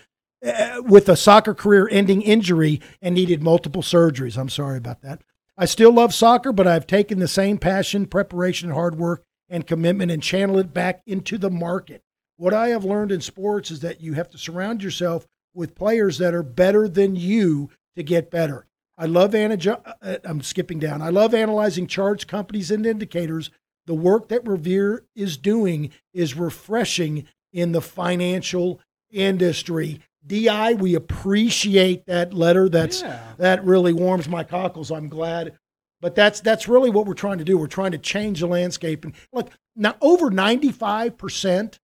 [0.44, 4.36] uh, with a soccer career-ending injury and needed multiple surgeries.
[4.36, 5.22] I'm sorry about that.
[5.56, 10.10] I still love soccer, but I've taken the same passion, preparation, hard work, and commitment
[10.10, 12.02] and channel it back into the market.
[12.42, 16.18] what I have learned in sports is that you have to surround yourself with players
[16.18, 18.66] that are better than you to get better.
[18.98, 19.58] I love ana-
[20.02, 21.02] uh, I'm skipping down.
[21.02, 23.50] I love analyzing charts, companies, and indicators.
[23.88, 28.80] The work that Revere is doing is refreshing in the financial
[29.12, 30.00] industry.
[30.26, 32.70] Di, we appreciate that letter.
[32.70, 33.34] That's Yeah.
[33.38, 34.92] that really warms my cockles.
[34.92, 35.58] I'm glad,
[36.00, 37.58] but that's that's really what we're trying to do.
[37.58, 39.04] We're trying to change the landscape.
[39.04, 41.80] And look, now over 95 percent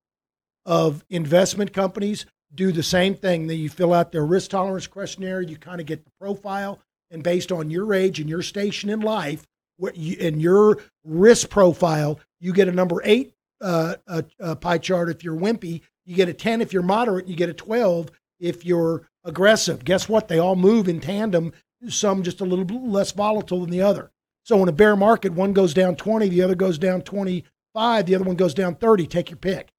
[0.67, 3.47] of investment companies do the same thing.
[3.47, 5.41] That you fill out their risk tolerance questionnaire.
[5.41, 6.79] You kind of get the profile
[7.11, 9.45] and based on your age and your station in life
[9.77, 14.77] what you, and your risk profile, you get a number eight uh, uh, uh, pie
[14.77, 15.81] chart if you're wimpy.
[16.05, 17.27] You get a 10 if you're moderate.
[17.27, 19.83] You get a 12 if you're aggressive.
[19.83, 20.27] Guess what?
[20.27, 21.53] They all move in tandem,
[21.87, 24.11] some just a little less volatile than the other.
[24.43, 28.15] So in a bear market, one goes down 20, the other goes down 25, the
[28.15, 29.05] other one goes down 30.
[29.07, 29.69] Take your pick.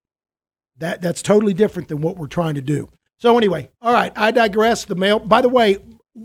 [0.76, 2.89] That, that's totally different than what we're trying to do.
[3.16, 4.85] So anyway, all right, I digress.
[4.85, 5.18] The mail.
[5.18, 5.79] By the way,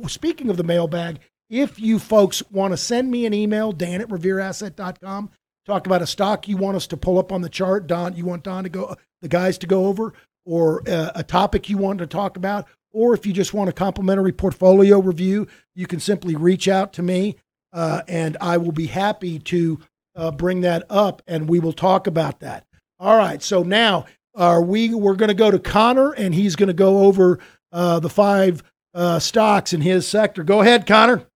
[0.08, 1.20] speaking of the mailbag,
[1.50, 5.30] if you folks want to send me an email, Dan at revereasset.com,
[5.66, 8.26] talk about a stock you want us to pull up on the chart, Don, you
[8.26, 10.14] want Don to go, the guys to go over,
[10.46, 13.74] or uh, a topic you want to talk about, or if you just want a
[13.74, 17.36] complimentary portfolio review, you can simply reach out to me,
[17.72, 19.80] uh, and I will be happy to
[20.16, 22.66] uh, bring that up, and we will talk about that.
[23.00, 24.94] All right, so now are we?
[24.94, 27.40] We're going to go to Connor, and he's going to go over
[27.72, 28.64] uh, the five
[28.94, 30.44] uh, stocks in his sector.
[30.44, 31.28] Go ahead, Connor.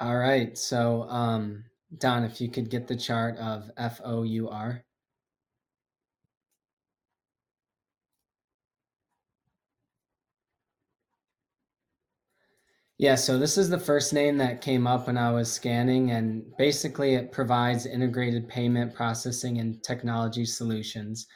[0.00, 0.56] All right.
[0.56, 1.64] So, um,
[1.98, 4.84] Don, if you could get the chart of F O U R.
[13.00, 16.42] Yeah, so this is the first name that came up when I was scanning, and
[16.58, 21.28] basically it provides integrated payment processing and technology solutions.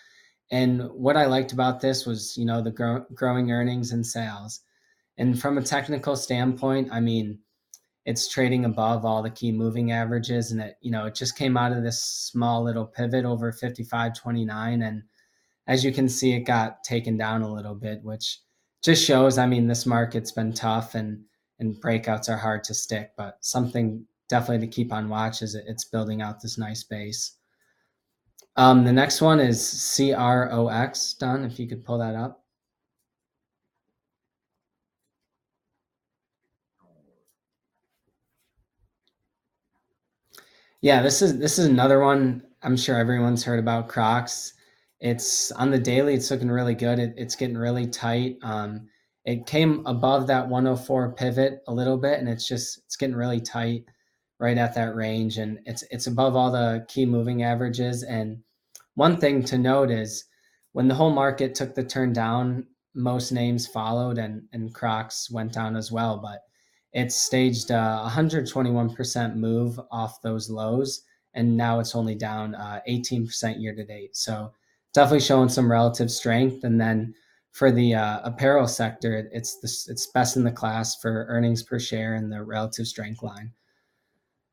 [0.52, 4.60] And what I liked about this was, you know, the grow- growing earnings and sales.
[5.16, 7.38] And from a technical standpoint, I mean,
[8.04, 11.56] it's trading above all the key moving averages, and it, you know, it just came
[11.56, 15.04] out of this small little pivot over 55.29, and
[15.66, 18.40] as you can see, it got taken down a little bit, which
[18.82, 19.38] just shows.
[19.38, 21.24] I mean, this market's been tough, and
[21.60, 25.84] and breakouts are hard to stick, but something definitely to keep on watch as it's
[25.84, 27.36] building out this nice base.
[28.56, 29.60] Um, the next one is
[29.96, 32.44] CROX, Don, if you could pull that up.
[40.82, 42.42] Yeah, this is this is another one.
[42.62, 44.54] I'm sure everyone's heard about Crocs.
[45.00, 46.14] It's on the daily.
[46.14, 46.98] It's looking really good.
[46.98, 48.36] It, it's getting really tight.
[48.42, 48.88] Um,
[49.24, 53.40] it came above that 104 pivot a little bit and it's just it's getting really
[53.40, 53.84] tight
[54.42, 58.42] right at that range and it's it's above all the key moving averages and
[58.96, 60.24] one thing to note is
[60.72, 65.52] when the whole market took the turn down most names followed and and crocs went
[65.52, 66.40] down as well but
[66.92, 73.62] it staged a 121% move off those lows and now it's only down uh, 18%
[73.62, 74.52] year to date so
[74.92, 77.14] definitely showing some relative strength and then
[77.52, 81.78] for the uh, apparel sector, it's the, it's best in the class for earnings per
[81.78, 83.52] share and the relative strength line.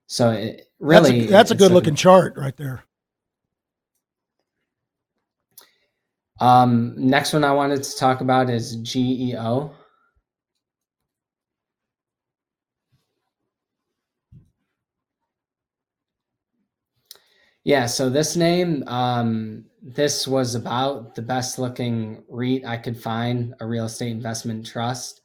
[0.09, 2.83] So it really, that's a, that's a good looking chart right there.
[6.39, 9.71] Um, next one I wanted to talk about is GEO.
[17.63, 23.53] Yeah, so this name, um, this was about the best looking REIT I could find,
[23.59, 25.21] a real estate investment trust.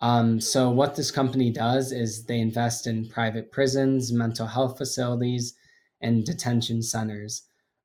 [0.00, 5.54] Um, so, what this company does is they invest in private prisons, mental health facilities,
[6.00, 7.42] and detention centers.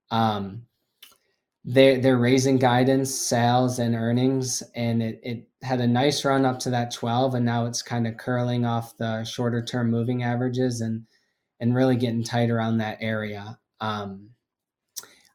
[0.10, 0.64] Um,
[1.64, 6.60] they're, they're raising guidance, sales, and earnings, and it, it had a nice run up
[6.60, 10.82] to that 12, and now it's kind of curling off the shorter term moving averages
[10.82, 11.06] and,
[11.60, 13.60] and really getting tight around that area.
[13.80, 14.32] Um,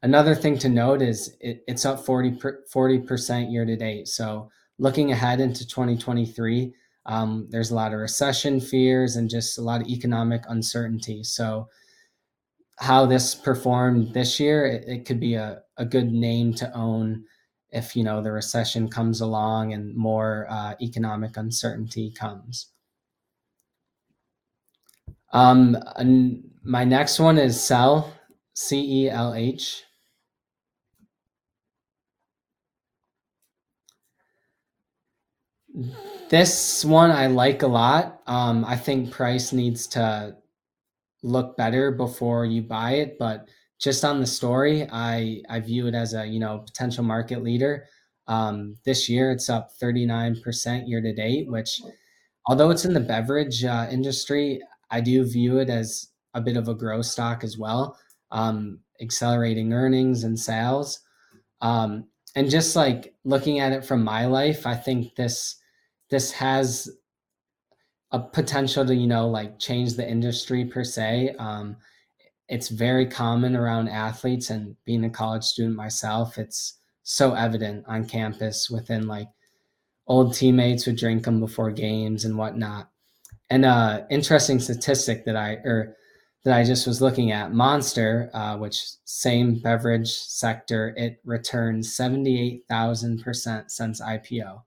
[0.03, 4.09] another thing to note is it, it's up 40 percent year to date.
[4.09, 6.74] So looking ahead into 2023,
[7.07, 11.22] um, there's a lot of recession fears and just a lot of economic uncertainty.
[11.22, 11.68] So
[12.79, 17.24] how this performed this year, it, it could be a, a good name to own
[17.70, 22.68] if you know the recession comes along and more uh, economic uncertainty comes.
[25.33, 25.77] Um,
[26.62, 28.12] my next one is Cell.
[28.55, 29.85] C E L H.
[36.29, 38.20] This one I like a lot.
[38.27, 40.37] Um, I think price needs to
[41.22, 43.49] look better before you buy it, but
[43.79, 47.87] just on the story, I I view it as a you know potential market leader.
[48.29, 51.81] Um, this year, it's up 39% year to date, which,
[52.47, 54.61] although it's in the beverage uh, industry,
[54.91, 57.97] I do view it as a bit of a growth stock as well,
[58.33, 61.01] um, accelerating earnings and sales.
[61.61, 65.57] Um, and just like looking at it from my life, I think this
[66.11, 66.88] this has
[68.12, 71.34] a potential to you know like change the industry per se.
[71.38, 71.76] Um,
[72.48, 78.07] it's very common around athletes and being a college student myself it's so evident on
[78.07, 79.28] campus within like
[80.07, 82.88] old teammates would drink them before games and whatnot
[83.50, 85.96] and uh interesting statistic that i or
[86.44, 93.70] that i just was looking at monster uh, which same beverage sector it returned 78000%
[93.70, 94.62] since ipo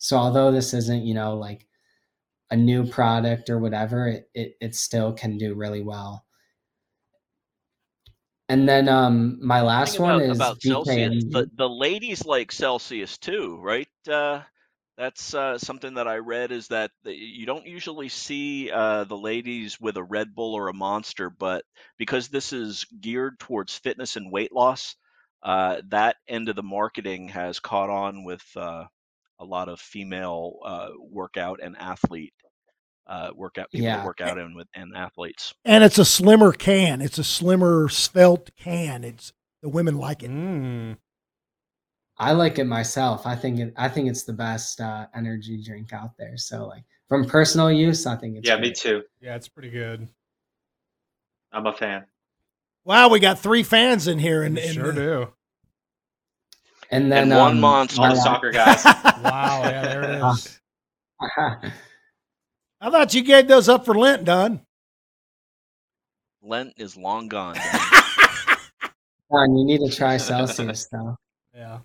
[0.00, 1.66] so although this isn't you know like
[2.50, 6.24] a new product or whatever it, it, it still can do really well
[8.48, 13.16] and then um, my last Thing one is about Celsius, the, the ladies like Celsius
[13.16, 13.86] too, right?
[14.10, 14.40] Uh,
[14.98, 19.16] that's uh, something that I read is that the, you don't usually see uh, the
[19.16, 21.64] ladies with a Red Bull or a Monster, but
[21.96, 24.96] because this is geared towards fitness and weight loss,
[25.44, 28.84] uh, that end of the marketing has caught on with uh,
[29.40, 32.34] a lot of female uh, workout and athlete
[33.06, 35.52] uh, workout people that Yeah, work out and with and athletes.
[35.64, 37.00] And it's a slimmer can.
[37.00, 39.02] It's a slimmer, svelte can.
[39.02, 39.32] It's
[39.62, 40.30] the women like it.
[40.30, 40.96] Mm.
[42.18, 43.26] I like it myself.
[43.26, 46.36] I think it, I think it's the best uh, energy drink out there.
[46.36, 49.02] So like from personal use, I think it's yeah, me too.
[49.20, 50.06] Yeah, it's pretty good.
[51.52, 52.04] I'm a fan.
[52.84, 55.32] Wow, we got three fans in here, and, We and sure do.
[56.90, 58.00] And then And one um, monster.
[58.00, 58.84] All my the soccer guys.
[59.22, 60.60] Wow, yeah, there it is.
[62.80, 64.60] I thought you gave those up for Lent, Don.
[66.42, 67.56] Lent is long gone.
[69.30, 71.16] Don, you need to try Celsius though.
[71.54, 71.80] Yeah.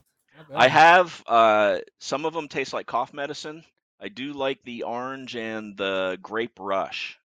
[0.50, 3.64] Not I have uh, some of them taste like cough medicine.
[4.00, 7.20] I do like the orange and the grape rush.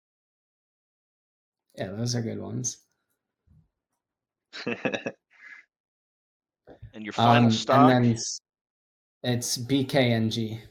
[1.75, 2.77] Yeah, those are good ones.
[6.93, 8.41] And your final Um, stock, and then it's,
[9.23, 10.61] it's BKNG.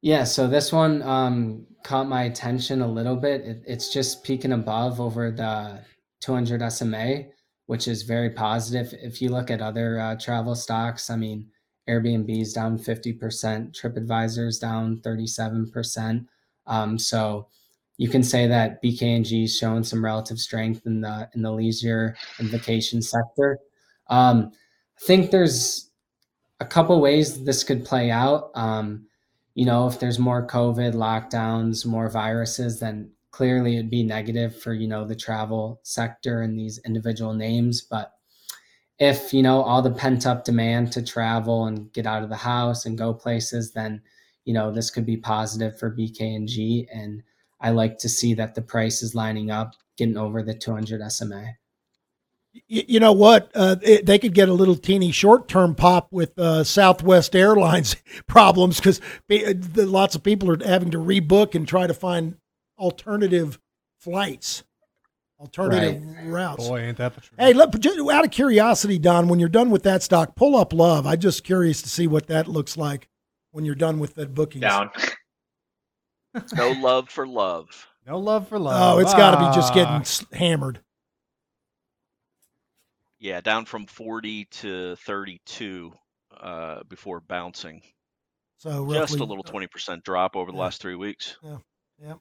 [0.00, 3.42] Yeah, so this one um, caught my attention a little bit.
[3.42, 5.84] It, it's just peaking above over the
[6.20, 7.26] 200 SMA,
[7.66, 8.92] which is very positive.
[9.00, 11.48] If you look at other uh, travel stocks, I mean,
[11.88, 13.18] Airbnb's down 50%,
[13.72, 16.26] TripAdvisor's down 37%.
[16.66, 17.48] Um, so
[17.98, 22.16] you can say that BKNG is showing some relative strength in the in the leisure
[22.38, 23.58] and vacation sector.
[24.08, 24.52] Um,
[24.96, 25.90] I think there's
[26.60, 28.50] a couple ways this could play out.
[28.54, 29.06] Um,
[29.54, 34.72] you know, if there's more COVID lockdowns, more viruses, then clearly it'd be negative for
[34.72, 37.82] you know the travel sector and these individual names.
[37.82, 38.12] But
[38.98, 42.36] if you know all the pent up demand to travel and get out of the
[42.36, 44.00] house and go places, then
[44.44, 47.22] you know this could be positive for BKNG and
[47.62, 51.44] I like to see that the price is lining up, getting over the 200 SMA.
[52.54, 53.50] Y- you know what?
[53.54, 57.96] Uh, it, they could get a little teeny short term pop with uh, Southwest Airlines
[58.26, 59.00] problems because
[59.76, 62.36] lots of people are having to rebook and try to find
[62.78, 63.60] alternative
[64.00, 64.64] flights,
[65.38, 66.68] alternative routes.
[66.68, 67.38] Boy, ain't that the truth.
[67.38, 67.72] Hey, look,
[68.10, 71.06] out of curiosity, Don, when you're done with that stock, pull up Love.
[71.06, 73.08] I'm just curious to see what that looks like
[73.52, 74.62] when you're done with the bookings.
[74.62, 74.90] Down.
[76.54, 77.68] No love for love.
[78.04, 78.96] No love for love.
[78.96, 79.74] Oh, it's got to be just Ah.
[80.02, 80.80] getting hammered.
[83.20, 85.92] Yeah, down from 40 to 32
[86.40, 87.82] uh, before bouncing.
[88.58, 90.62] So Just a little 20% drop over the Yeah.
[90.64, 91.36] last three weeks.
[91.44, 91.58] Yeah,
[92.00, 92.14] yeah.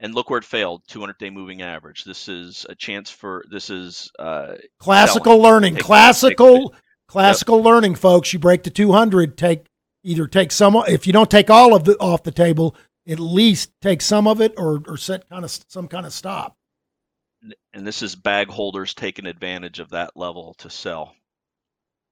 [0.00, 2.04] And look where it failed 200 day moving average.
[2.04, 5.42] This is a chance for, this is uh, classical selling.
[5.42, 5.74] learning.
[5.76, 6.74] Take- classical,
[7.08, 8.32] classical learning, folks.
[8.34, 9.38] You break the 200.
[9.38, 9.64] Take
[10.02, 10.76] either take some.
[10.88, 12.76] If you don't take all of the off the table,
[13.08, 16.56] at least take some of it, or or set kind of some kind of stop.
[17.74, 21.14] and this is bag holders taking advantage of that level to sell.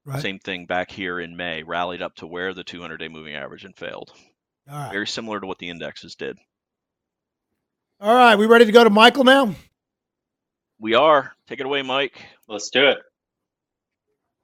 [0.03, 0.21] Right.
[0.21, 3.65] Same thing back here in May, rallied up to where the 200 day moving average
[3.65, 4.11] and failed.
[4.69, 4.91] All right.
[4.91, 6.37] Very similar to what the indexes did.
[7.99, 8.35] All right.
[8.35, 9.53] We ready to go to Michael now?
[10.79, 11.33] We are.
[11.47, 12.19] Take it away, Mike.
[12.47, 12.97] Let's do it.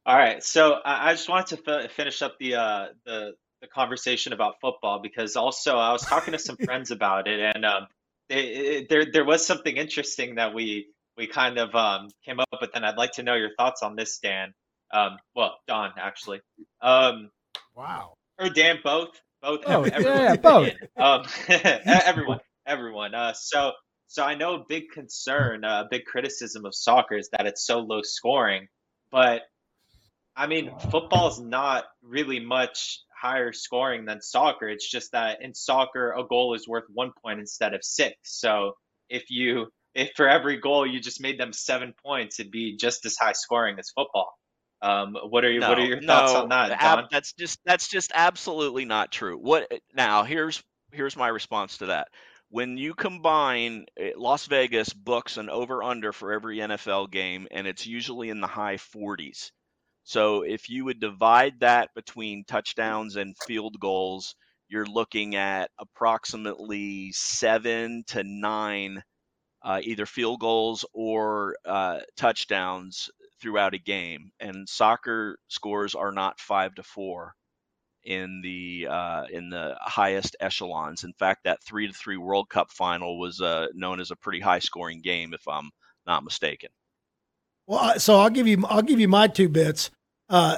[0.06, 0.44] All right.
[0.44, 3.32] So I, I just wanted to fi- finish up the uh, the
[3.62, 7.66] the conversation about football because also I was talking to some friends about it, and
[7.66, 7.88] um,
[8.30, 10.88] it, it, there there was something interesting that we
[11.18, 13.96] we kind of um, came up with, and I'd like to know your thoughts on
[13.96, 14.54] this, Dan.
[14.94, 16.42] Um, well, Don actually,
[16.82, 17.30] um,
[17.76, 18.14] Wow.
[18.40, 19.10] or Dan, both,
[19.42, 20.72] both, Oh, every, yeah, both.
[20.98, 21.26] Um,
[21.86, 23.14] everyone, everyone.
[23.16, 23.74] Uh, so
[24.08, 27.80] So I know a big concern, a big criticism of soccer is that it's so
[27.80, 28.68] low scoring,
[29.12, 29.42] but
[30.36, 34.70] I mean, football is not really much higher scoring than soccer.
[34.70, 38.16] It's just that in soccer, a goal is worth one point instead of six.
[38.24, 38.74] So
[39.10, 43.06] if you if for every goal you just made them seven points, it'd be just
[43.06, 44.32] as high scoring as football.
[44.82, 47.60] Um, what are you, No, what are your thoughts no, on that, ab- that's just
[47.66, 49.38] that's just absolutely not true.
[49.38, 50.24] What now?
[50.24, 52.10] Here's here's my response to that.
[52.50, 57.66] When you combine eh, Las Vegas books an over under for every NFL game, and
[57.66, 59.52] it's usually in the high 40s.
[60.08, 64.36] So if you would divide that between touchdowns and field goals,
[64.70, 69.04] you're looking at approximately seven to nine
[69.66, 73.10] uh, either field goals or uh, touchdowns
[73.42, 74.32] throughout a game.
[74.40, 77.34] And soccer scores are not five to four
[78.06, 81.04] in the uh, in the highest echelons.
[81.04, 84.40] In fact, that three to three World Cup final was uh, known as a pretty
[84.40, 85.70] high scoring game, if I'm
[86.06, 86.70] not mistaken.
[87.66, 89.92] Well, so I'll give you I'll give you my two bits.
[90.30, 90.58] Uh,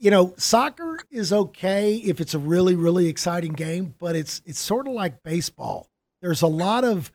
[0.00, 4.58] you know, soccer is okay if it's a really really exciting game, but it's it's
[4.60, 5.88] sort of like baseball.
[6.22, 7.10] There's a lot of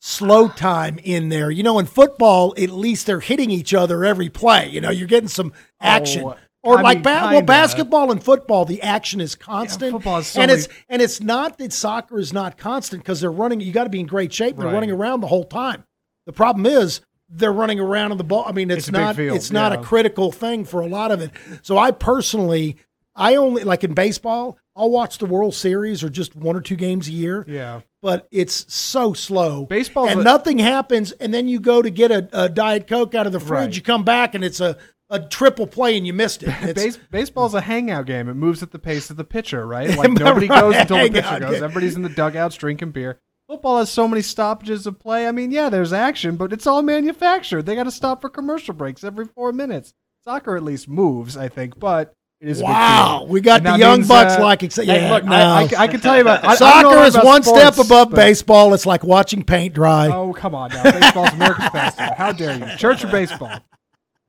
[0.00, 1.50] slow time in there.
[1.50, 4.68] You know, in football, at least they're hitting each other every play.
[4.68, 6.24] You know, you're getting some action.
[6.26, 9.92] Oh, or I like mean, ba- well, basketball and football, the action is constant.
[9.92, 13.30] football is so and it's and it's not that soccer is not constant because they're
[13.30, 13.60] running.
[13.60, 14.56] You got to be in great shape.
[14.56, 14.74] They're Right.
[14.74, 15.84] running around the whole time.
[16.26, 18.44] The problem is they're running around on the ball.
[18.46, 19.80] I mean, it's, It's not it's not yeah.
[19.80, 21.30] a critical thing for a lot of it.
[21.62, 22.76] So I personally,
[23.14, 26.76] I only like in baseball, I'll watch the World Series or just one or two
[26.76, 27.44] games a year.
[27.48, 27.80] Yeah.
[28.02, 29.64] But it's so slow.
[29.66, 33.14] Baseball and a- nothing happens, and then you go to get a, a diet coke
[33.14, 33.50] out of the fridge.
[33.66, 33.76] Right.
[33.76, 34.76] You come back and it's a,
[35.10, 36.74] a triple play, and you missed it.
[36.76, 38.28] Base, baseball's a hangout game.
[38.28, 39.88] It moves at the pace of the pitcher, right?
[39.96, 40.60] Like nobody right?
[40.60, 41.62] goes until the pitcher goes.
[41.62, 43.20] Everybody's in the dugouts drinking beer.
[43.48, 45.28] Football has so many stoppages of play.
[45.28, 47.62] I mean, yeah, there's action, but it's all manufactured.
[47.62, 49.94] They got to stop for commercial breaks every four minutes.
[50.24, 53.98] Soccer at least moves, I think, but it is wow, we got And the young
[54.00, 55.12] means, bucks uh, like hey, yeah.
[55.12, 55.34] look, no.
[55.34, 57.42] I, I, I can tell you about I, I don't know Soccer is about one
[57.44, 58.74] step above but- baseball.
[58.74, 60.08] It's like watching paint dry.
[60.08, 60.82] Oh, come on now.
[60.82, 62.14] Baseball's America's pastime.
[62.16, 62.76] How dare you?
[62.76, 63.58] Church or baseball?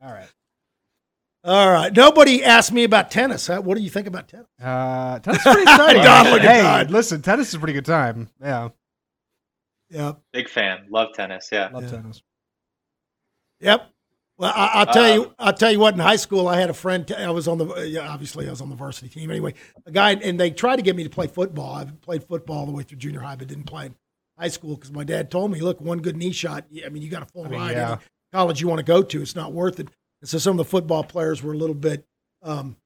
[0.01, 0.28] All right.
[1.43, 1.95] All right.
[1.95, 3.47] Nobody asked me about tennis.
[3.47, 3.61] Huh?
[3.61, 4.47] What do you think about tennis?
[4.61, 6.03] Uh, tennis is pretty exciting.
[6.03, 8.30] Don, look at hey, listen, tennis is a pretty good time.
[8.41, 8.70] Yeah,
[9.89, 10.13] Yeah.
[10.33, 10.85] Big fan.
[10.89, 11.49] Love tennis.
[11.51, 11.69] Yeah.
[11.71, 11.89] love Yeah.
[11.89, 12.21] tennis.
[13.59, 13.89] Yep.
[14.38, 15.25] Well, I, I'll tell you.
[15.25, 15.95] Um, I'll tell you what.
[15.95, 17.11] In high school, I had a friend.
[17.17, 17.88] I was on the.
[17.88, 19.31] Yeah, obviously, I was on the varsity team.
[19.31, 21.73] Anyway, a guy, and they tried to get me to play football.
[21.73, 23.95] I played football all the way through junior high, but didn't play in
[24.38, 26.65] high school because my dad told me, "Look, one good knee shot.
[26.85, 27.71] I mean, you got a full I mean, ride.
[27.77, 27.97] yeah.
[28.31, 29.88] College you want to go to, it's not worth it."
[30.21, 32.05] And so some of the football players were a little bit
[32.43, 32.77] um,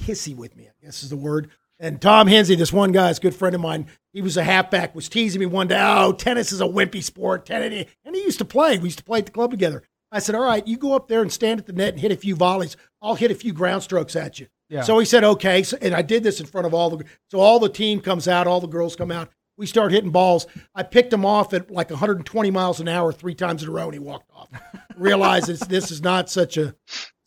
[0.00, 0.68] pissy with me.
[0.68, 1.50] I guess is the word.
[1.80, 3.86] And Tom Hensey, this one guy, is a good friend of mine.
[4.12, 5.80] He was a halfback, was teasing me one day.
[5.80, 7.46] Oh, tennis is a wimpy sport.
[7.46, 8.78] Tennis, and he used to play.
[8.78, 9.82] We used to play at the club together.
[10.10, 12.12] I said, "All right, you go up there and stand at the net and hit
[12.12, 12.76] a few volleys.
[13.02, 14.82] I'll hit a few ground strokes at you." Yeah.
[14.82, 17.04] So he said, "Okay." So, and I did this in front of all the.
[17.30, 19.30] So all the team comes out, all the girls come out.
[19.58, 20.46] We start hitting balls.
[20.74, 23.84] I picked him off at like 120 miles an hour three times in a row,
[23.84, 24.48] and he walked off.
[24.96, 26.74] Realizes this is not such a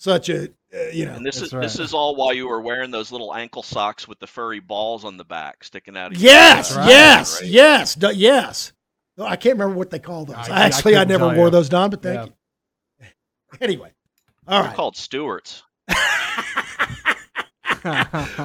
[0.02, 1.14] such a uh, you know.
[1.14, 4.08] And this That's is this is all while you were wearing those little ankle socks
[4.08, 6.12] with the furry balls on the back sticking out.
[6.14, 6.90] Of your, Yes, uh, right.
[6.90, 7.50] yes, right?
[7.50, 8.72] yes, d- yes.
[9.18, 10.36] No, I can't remember what they call those.
[10.38, 11.52] I- I Actually, I, couldn't never wore you.
[11.52, 11.90] those, Don.
[11.90, 12.26] But thank Yeah.
[12.26, 12.32] you.
[13.62, 13.92] Anyway,
[14.48, 14.76] all They're right.
[14.76, 15.64] called Stewarts.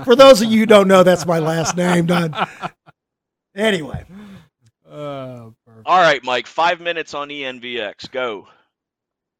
[0.04, 2.34] For those of you who don't know, that's my last name, Don.
[3.54, 4.04] Anyway,
[4.90, 5.86] Oh, perfect.
[5.86, 6.46] All right, Mike.
[6.46, 8.10] Five minutes on ENVX.
[8.10, 8.48] Go.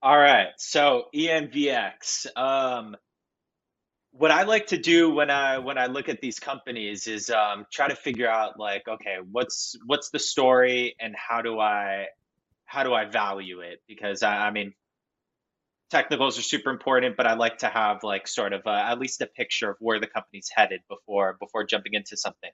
[0.07, 0.51] All right.
[0.57, 2.29] So ENVX.
[2.37, 2.95] Um,
[4.13, 7.67] what I like to do when I when I look at these companies is um,
[7.73, 12.07] try to figure out like, okay, what's what's the story and how do I
[12.67, 13.81] how do I value it?
[13.89, 14.75] Because I, I mean,
[15.91, 19.23] technicals are super important, but I like to have like sort of uh at least
[19.23, 22.51] a picture of where the company's headed before before jumping into something.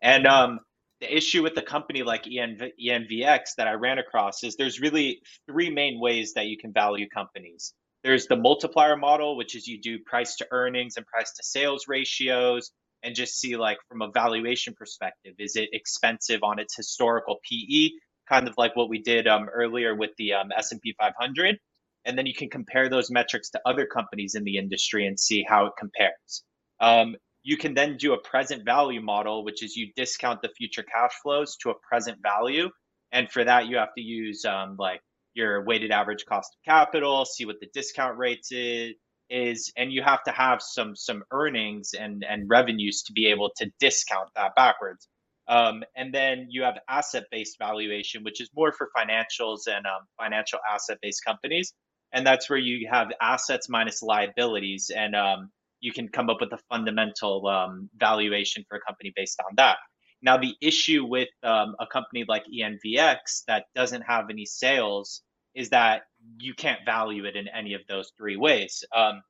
[0.00, 0.60] And um,
[1.02, 5.20] the issue with a company like ENV, ENVX that I ran across is there's really
[5.50, 7.74] three main ways that you can value companies.
[8.04, 11.86] There's the multiplier model, which is you do price to earnings and price to sales
[11.88, 12.70] ratios
[13.02, 17.90] and just see like from a valuation perspective, is it expensive on its historical PE,
[18.28, 21.58] kind of like what we did um, earlier with the um, S&P 500.
[22.04, 25.44] And then you can compare those metrics to other companies in the industry and see
[25.48, 26.44] how it compares.
[26.78, 30.82] Um, you can then do a present value model, which is you discount the future
[30.82, 32.70] cash flows to a present value.
[33.10, 35.00] And for that, you have to use um, like
[35.34, 38.94] your weighted average cost of capital, see what the discount rates is,
[39.28, 43.50] is, and you have to have some some earnings and and revenues to be able
[43.56, 45.08] to discount that backwards.
[45.48, 50.06] Um, and then you have asset based valuation, which is more for financials and um,
[50.18, 51.72] financial asset based companies.
[52.12, 55.50] And that's where you have assets minus liabilities, and um,
[55.82, 59.76] you can come up with a fundamental um, valuation for a company based on that.
[60.22, 65.22] Now, the issue with um, a company like ENVX that doesn't have any sales
[65.54, 66.02] is that
[66.38, 68.84] you can't value it in any of those three ways.
[68.96, 69.22] Um,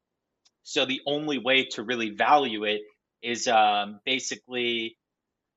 [0.63, 2.83] so the only way to really value it
[3.23, 4.97] is um, basically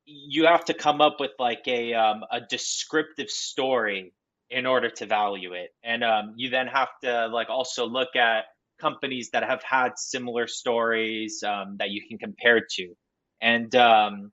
[0.05, 4.13] you have to come up with like a um, a descriptive story
[4.49, 8.45] in order to value it, and um, you then have to like also look at
[8.79, 12.93] companies that have had similar stories um, that you can compare to,
[13.41, 14.31] and um,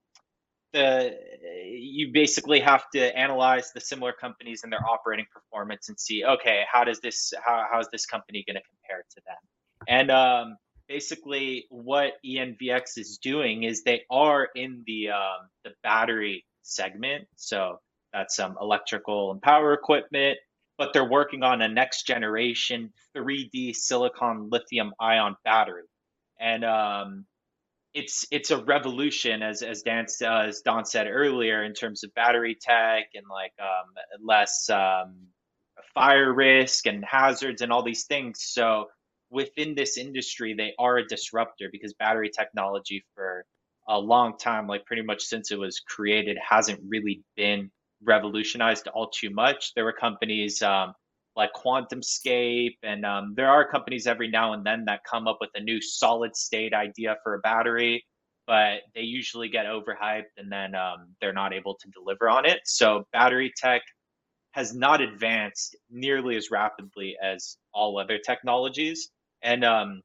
[0.73, 1.17] the
[1.65, 6.63] you basically have to analyze the similar companies and their operating performance and see okay
[6.71, 9.37] how does this how, how is this company going to compare to them?
[9.89, 10.57] And um,
[10.89, 17.27] basically what envx is doing is they are in the um, the battery segment.
[17.37, 17.79] So
[18.13, 20.39] that's some um, electrical and power equipment
[20.79, 25.85] but they're working on a next generation 3d silicon lithium ion battery
[26.41, 27.25] and um,
[27.95, 32.15] it's it's a revolution as as Dan uh, as Don said earlier in terms of
[32.15, 33.93] battery tech and like um,
[34.25, 35.15] less um,
[35.95, 38.41] fire risk and hazards and all these things.
[38.43, 38.87] So
[39.31, 43.45] within this industry, they are a disruptor because battery technology for
[43.89, 47.71] a long time, like pretty much since it was created, hasn't really been
[48.05, 49.73] revolutionized all too much.
[49.75, 50.95] There were companies um,
[51.37, 55.51] like QuantumScape, and um, there are companies every now and then that come up with
[55.55, 58.05] a new solid state idea for a battery,
[58.47, 62.61] but they usually get overhyped and then um, they're not able to deliver on it.
[62.65, 63.83] So battery tech
[64.53, 69.09] has not advanced nearly as rapidly as all other technologies.
[69.43, 70.03] And um,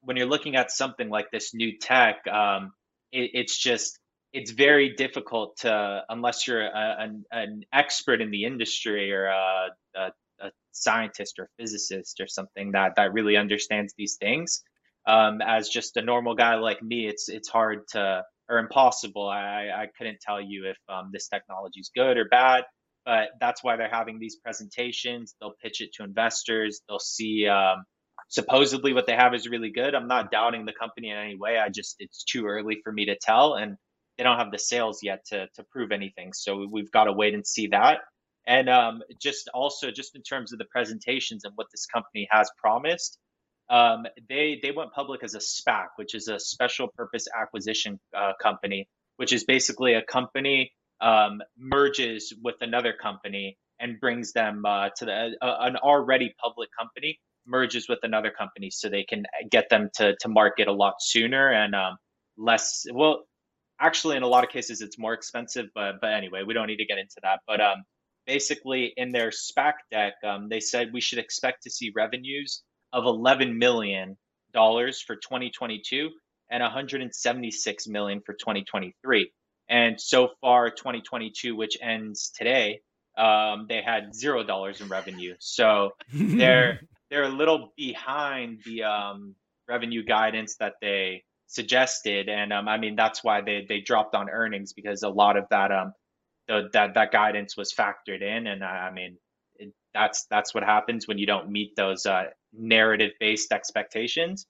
[0.00, 2.72] when you're looking at something like this new tech, um,
[3.12, 3.98] it, it's just
[4.36, 9.68] it's very difficult to unless you're a, an, an expert in the industry or a,
[9.96, 14.62] a a scientist or physicist or something that that really understands these things.
[15.06, 19.26] Um, as just a normal guy like me, it's it's hard to or impossible.
[19.26, 22.64] I I couldn't tell you if um, this technology is good or bad,
[23.06, 25.34] but that's why they're having these presentations.
[25.40, 26.82] They'll pitch it to investors.
[26.88, 27.46] They'll see.
[27.48, 27.84] Um,
[28.28, 29.94] supposedly what they have is really good.
[29.94, 31.58] I'm not doubting the company in any way.
[31.58, 33.76] I just it's too early for me to tell, and
[34.16, 36.32] they don't have the sales yet to to prove anything.
[36.32, 38.00] So we've got to wait and see that.
[38.46, 42.48] And um, just also, just in terms of the presentations and what this company has
[42.58, 43.18] promised,
[43.68, 48.32] um, they they went public as a SPAC, which is a special purpose acquisition uh,
[48.40, 54.88] company, which is basically a company um, merges with another company and brings them uh,
[54.96, 59.68] to the, uh, an already public company merges with another company so they can get
[59.68, 61.96] them to to market a lot sooner and um,
[62.36, 63.24] less well
[63.80, 66.76] actually in a lot of cases it's more expensive but but anyway we don't need
[66.76, 67.82] to get into that but um
[68.26, 72.62] basically in their SPAC deck, um, they said we should expect to see revenues
[72.92, 74.16] of $11 million
[74.52, 76.10] for 2022
[76.50, 79.32] and 176 million for 2023.
[79.68, 82.80] And so far, 2022, which ends today,
[83.18, 85.34] um, they had zero dollars in revenue.
[85.40, 89.34] So they're they're a little behind the um,
[89.68, 94.30] revenue guidance that they suggested, and um, I mean that's why they they dropped on
[94.30, 95.92] earnings because a lot of that um,
[96.48, 99.18] the, that that guidance was factored in, and I, I mean
[99.56, 104.46] it, that's that's what happens when you don't meet those uh, narrative based expectations.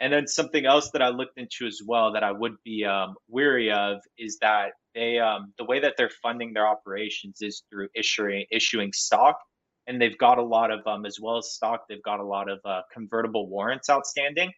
[0.00, 3.14] And then something else that I looked into as well that I would be um,
[3.28, 7.88] weary of is that they um, the way that they're funding their operations is through
[7.94, 9.38] issuing issuing stock,
[9.86, 12.48] and they've got a lot of um, as well as stock, they've got a lot
[12.50, 14.52] of uh, convertible warrants outstanding,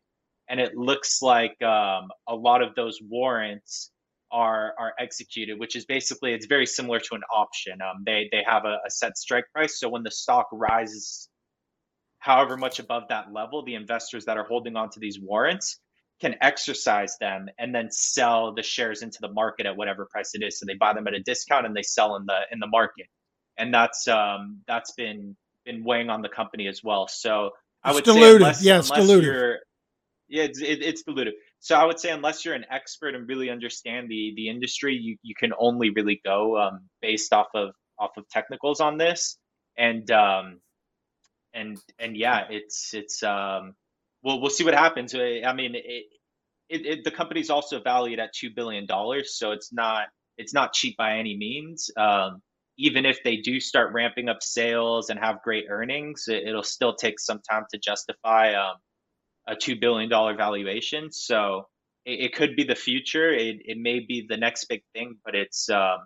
[0.49, 3.91] and it looks like um, a lot of those warrants
[4.31, 7.81] are are executed, which is basically it's very similar to an option.
[7.83, 11.29] Um, they they have a, a set strike price, so when the stock rises,
[12.19, 15.81] however much above that level, the investors that are holding on to these warrants
[16.21, 20.43] can exercise them and then sell the shares into the market at whatever price it
[20.43, 20.59] is.
[20.59, 23.07] So they buy them at a discount and they sell in the in the market,
[23.59, 27.09] and that's um that's been been weighing on the company as well.
[27.09, 27.51] So
[27.83, 28.15] I would dilutive.
[28.15, 29.23] say unless, yeah, it's unless dilutive.
[29.23, 29.59] you're
[30.29, 31.33] yeah, it's, it, it's dilutive.
[31.61, 35.17] So I would say unless you're an expert and really understand the the industry, you,
[35.23, 39.39] you can only really go um, based off of off of technicals on this.
[39.79, 40.61] And um,
[41.55, 43.75] and and yeah, it's it's um,
[44.23, 45.15] we'll we'll see what happens.
[45.15, 46.05] I mean, it,
[46.69, 50.07] it, it the company's also valued at two billion dollars, so it's not
[50.39, 51.91] it's not cheap by any means.
[51.97, 52.43] Um,
[52.79, 56.95] even if they do start ramping up sales and have great earnings, it, will still
[56.95, 58.77] take some time to justify um,
[59.47, 61.11] a two billion dollar valuation.
[61.13, 61.69] So
[62.05, 63.31] it, it could be the future.
[63.33, 65.99] It it may be the next big thing, but it's um,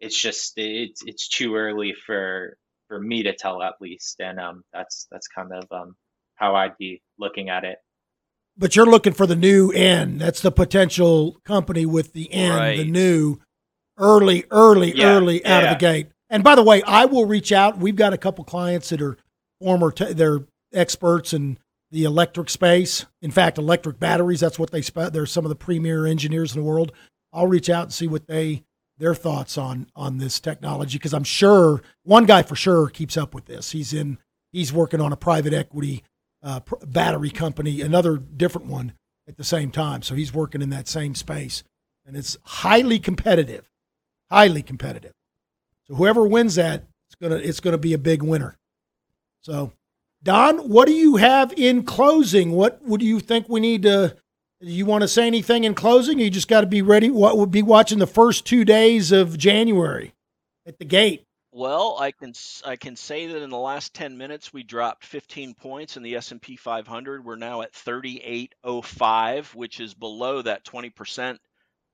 [0.00, 2.56] it's just it's it's too early for
[2.88, 5.96] for me to tell at least, and um, that's that's kind of um
[6.36, 7.78] how I'd be looking at it.
[8.56, 10.18] But you're looking for the new N.
[10.18, 12.76] That's the potential company with the N, Right.
[12.76, 13.38] the new
[13.96, 16.08] early, early, Yeah, early out of the gate.
[16.30, 17.78] And by the way, I will reach out.
[17.78, 19.16] We've got a couple clients that are
[19.60, 20.40] former, te- they're
[20.72, 21.58] experts in
[21.90, 23.06] the electric space.
[23.22, 24.40] In fact, electric batteries.
[24.40, 24.82] That's what they.
[24.82, 26.92] Spe- they're some of the premier engineers in the world.
[27.32, 28.64] I'll reach out and see what they
[28.98, 33.34] their thoughts on on this technology because I'm sure one guy for sure keeps up
[33.34, 33.70] with this.
[33.70, 34.18] He's in.
[34.52, 36.04] He's working on a private equity
[36.42, 38.94] uh, pr- battery company, another different one
[39.28, 40.02] at the same time.
[40.02, 41.62] So he's working in that same space,
[42.06, 43.68] and it's highly competitive,
[44.30, 45.12] highly competitive.
[45.86, 48.56] So whoever wins that, it's gonna it's gonna be a big winner.
[49.40, 49.72] So,
[50.22, 52.52] Don, what do you have in closing?
[52.52, 54.16] What would you think we need to?
[54.60, 56.18] You want to say anything in closing?
[56.18, 57.10] You just got to be ready.
[57.10, 60.14] What would be watching the first two days of January
[60.66, 61.24] at the gate?
[61.52, 65.54] Well, I can I can say that in the last 10 minutes we dropped 15
[65.54, 67.24] points in the S&P 500.
[67.24, 71.38] We're now at 3805, which is below that 20%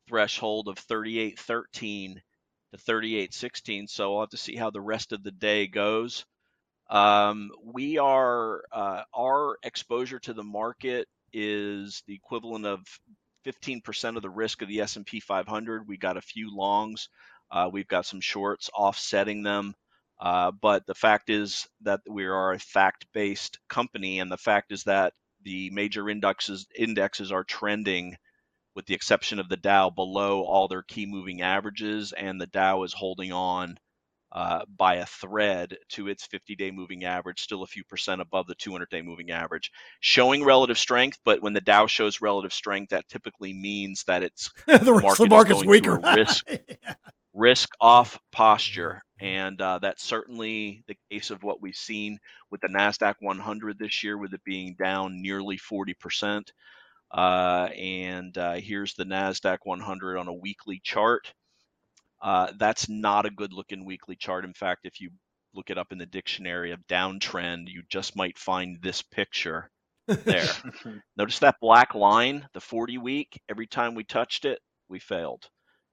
[0.09, 2.22] threshold of 3813
[2.72, 3.87] to 3816.
[3.87, 6.25] So I'll have to see how the rest of the day goes.
[6.91, 12.80] Um, we are uh, our exposure to the market is the equivalent of
[13.47, 15.89] 15% of the risk of the S&P 500.
[15.89, 17.09] We got a few longs.
[17.51, 19.74] Uh, we've got some shorts offsetting them.
[20.20, 24.85] Uh, but the fact is that we are a fact-based company, and the fact is
[24.85, 25.12] that
[25.43, 28.16] the major indexes indexes are trending,
[28.74, 32.85] with the exception of the Dow, below all their key moving averages, and the Dow
[32.85, 33.76] is holding on
[34.35, 38.57] uh, by a thread to its 50-day moving average, still a few percent above the
[38.57, 39.70] 200-day moving average,
[40.01, 41.18] showing relative strength.
[41.24, 45.26] But when the Dow shows relative strength, that typically means that it's the of the
[45.28, 46.01] market's weaker.
[46.01, 46.47] through a risk
[47.35, 49.03] risk off posture.
[49.20, 52.18] And uh, that's certainly the case of what we've seen
[52.51, 56.49] with the NASDAQ 100 this year, with it being down nearly 40%.
[57.11, 61.32] Uh, and uh, here's the NASDAQ 100 on a weekly chart.
[62.25, 64.47] Uh, that's not a good looking weekly chart.
[64.47, 65.11] In fact, if you
[65.55, 69.70] look it up in the dictionary of downtrend, you just might find this picture
[70.07, 70.49] there.
[71.18, 74.59] Notice that black line, the 40 week, every time we touched it,
[74.89, 75.45] we failed.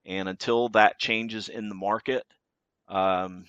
[0.05, 2.23] And until that changes in the market,
[2.87, 3.43] um,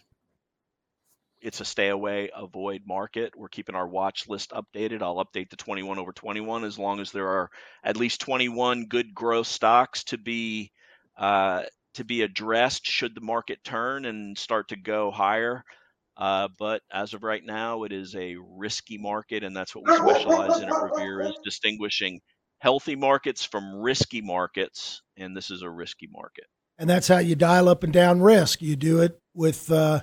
[1.40, 3.32] it's a stay away, avoid market.
[3.36, 5.02] We're keeping our watch list updated.
[5.02, 7.50] I'll update the 21 over 21 as long as there are
[7.84, 10.72] at least 21 good growth stocks to be
[11.16, 11.62] uh,
[11.94, 15.64] to be addressed should the market turn and start to go higher.
[16.16, 19.96] Uh, but as of right now, it is a risky market, and that's what we
[19.96, 22.20] specialize in at Revere is distinguishing
[22.58, 26.44] healthy markets from risky markets, and this is a risky market.
[26.78, 28.60] and that's how you dial up and down risk.
[28.60, 30.00] You do it with uh,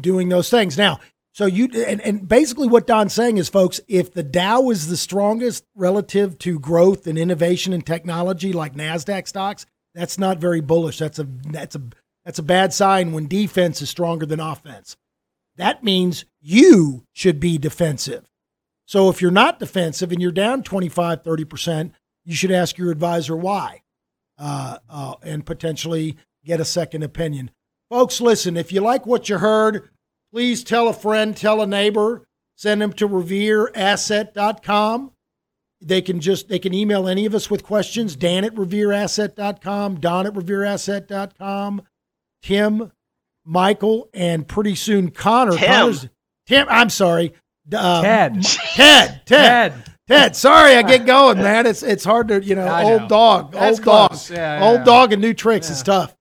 [0.00, 0.76] doing those things.
[0.76, 1.00] Now,
[1.32, 4.96] so you and, and basically what Don's saying is, folks, if the Dow is the
[4.96, 10.98] strongest relative to growth and innovation and technology, like Nasdaq stocks, that's not very bullish.
[10.98, 11.82] That's a that's a
[12.24, 14.96] that's a bad sign when defense is stronger than offense.
[15.56, 18.28] That means you should be defensive.
[18.86, 21.90] So if you're not defensive and you're down 25, 30%,
[22.24, 23.82] you should ask your advisor why
[24.38, 27.50] uh, uh, and potentially get a second opinion.
[27.90, 29.88] Folks, listen, if you like what you heard,
[30.32, 35.12] please tell a friend, tell a neighbor, send them to revereasset.com.
[35.80, 40.26] They can just they can email any of us with questions, Dan at revereasset.com, Don
[40.26, 41.82] at revereasset.com,
[42.42, 42.92] Tim,
[43.44, 45.52] Michael, and pretty soon Connor.
[45.56, 45.68] Tim.
[45.68, 46.08] Connor's-
[46.46, 47.34] Tim, I'm sorry.
[47.72, 48.42] Uh, Ted.
[48.74, 49.84] Ted, Ted, Ted.
[50.08, 51.66] Ted, sorry, I get going, man.
[51.66, 53.08] It's it's hard to, you know, I old know.
[53.08, 54.16] dog, That's old dog.
[54.30, 54.84] Yeah, yeah, old yeah.
[54.84, 55.68] dog, and new tricks.
[55.70, 55.84] It's Yeah.
[55.84, 56.16] tough.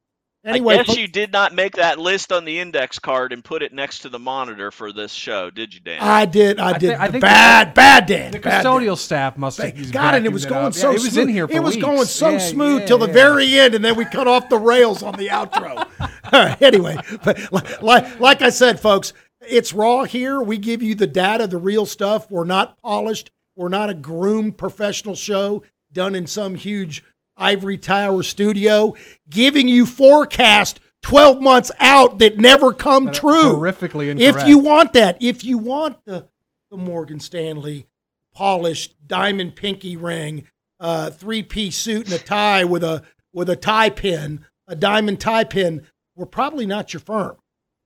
[0.47, 3.43] Anyway, I guess fo- you did not make that list on the index card and
[3.43, 5.99] put it next to the monitor for this show, did you, Dan?
[6.01, 6.91] I did, I I did.
[6.93, 8.31] I think bad, bad Dan.
[8.31, 8.73] The bad Dan.
[8.73, 10.73] custodial staff must have used God, and it was it going up.
[10.73, 11.23] so yeah, it was smooth.
[11.27, 11.85] in here for it was weeks.
[11.85, 14.57] going so Yeah, smooth yeah, till the very end, and then we cut off the
[14.57, 15.85] rails on the outro.
[15.99, 20.41] All right, anyway, but li- like, like I said, folks, it's raw here.
[20.41, 22.31] We give you the data, the real stuff.
[22.31, 23.31] We're not polished.
[23.55, 27.03] We're not a groomed professional show done in some huge
[27.37, 28.95] ivory tower studio,
[29.29, 33.55] giving you forecast 12 months out that never come That true.
[33.55, 34.41] Horrifically incorrect.
[34.41, 36.27] If you want that, if you want the,
[36.71, 37.87] the Morgan Stanley
[38.33, 40.47] polished diamond pinky ring,
[40.79, 43.03] uh, three piece suit and a tie with a
[43.33, 45.85] with a tie pin, a diamond tie pin,
[46.15, 47.37] we're probably not your firm.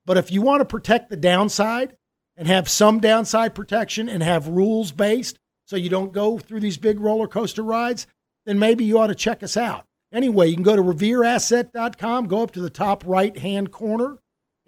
[0.06, 1.95] But if you want to protect the downside
[2.38, 6.78] and have some downside protection and have rules based so you don't go through these
[6.78, 8.07] big roller coaster rides,
[8.45, 9.85] then maybe you ought to check us out.
[10.13, 14.18] Anyway, you can go to revereasset.com, go up to the top right hand corner,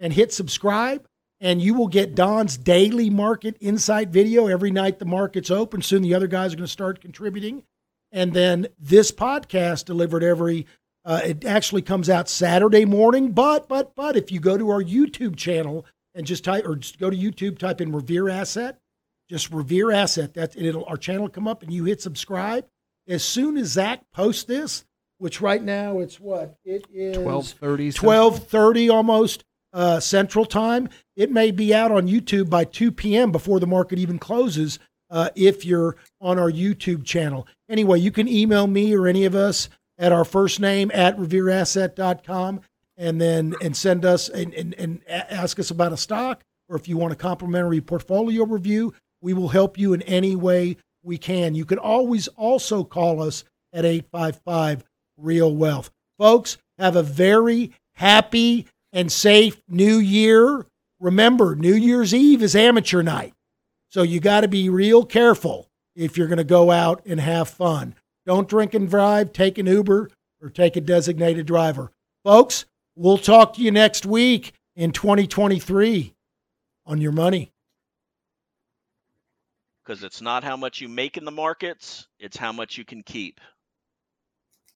[0.00, 1.06] and hit subscribe.
[1.40, 5.82] And you will get Don's daily market insight video every night the market's open.
[5.82, 7.64] Soon the other guys are going to start contributing.
[8.12, 10.66] And then this podcast delivered every,
[11.04, 13.32] uh, it actually comes out Saturday morning.
[13.32, 15.84] But, but, but if you go to our YouTube channel
[16.14, 18.78] and just type, or just go to YouTube, type in Revere Asset,
[19.28, 22.64] just Revere Asset, that's, it'll, our channel come up and you hit subscribe.
[23.06, 24.84] As soon as Zach posts this,
[25.18, 26.56] which right now it's what?
[26.64, 28.06] It is 1230.
[28.06, 30.88] 1230 almost uh, Central Time.
[31.16, 33.32] It may be out on YouTube by 2 p.m.
[33.32, 34.78] before the market even closes
[35.10, 37.46] uh, if you're on our YouTube channel.
[37.68, 39.68] Anyway, you can email me or any of us
[39.98, 42.60] at our first name at revereasset.com
[42.96, 46.88] and then and send us and, and, and ask us about a stock or if
[46.88, 51.54] you want a complimentary portfolio review, we will help you in any way we can.
[51.54, 54.84] You can always also call us at 855
[55.16, 55.90] Real Wealth.
[56.18, 60.66] Folks, have a very happy and safe new year.
[61.00, 63.34] Remember, New Year's Eve is amateur night.
[63.90, 67.48] So you got to be real careful if you're going to go out and have
[67.48, 67.94] fun.
[68.26, 70.10] Don't drink and drive, take an Uber
[70.40, 71.92] or take a designated driver.
[72.24, 72.64] Folks,
[72.96, 76.14] we'll talk to you next week in 2023
[76.86, 77.52] on your money
[79.84, 83.02] because it's not how much you make in the markets, it's how much you can
[83.02, 83.40] keep.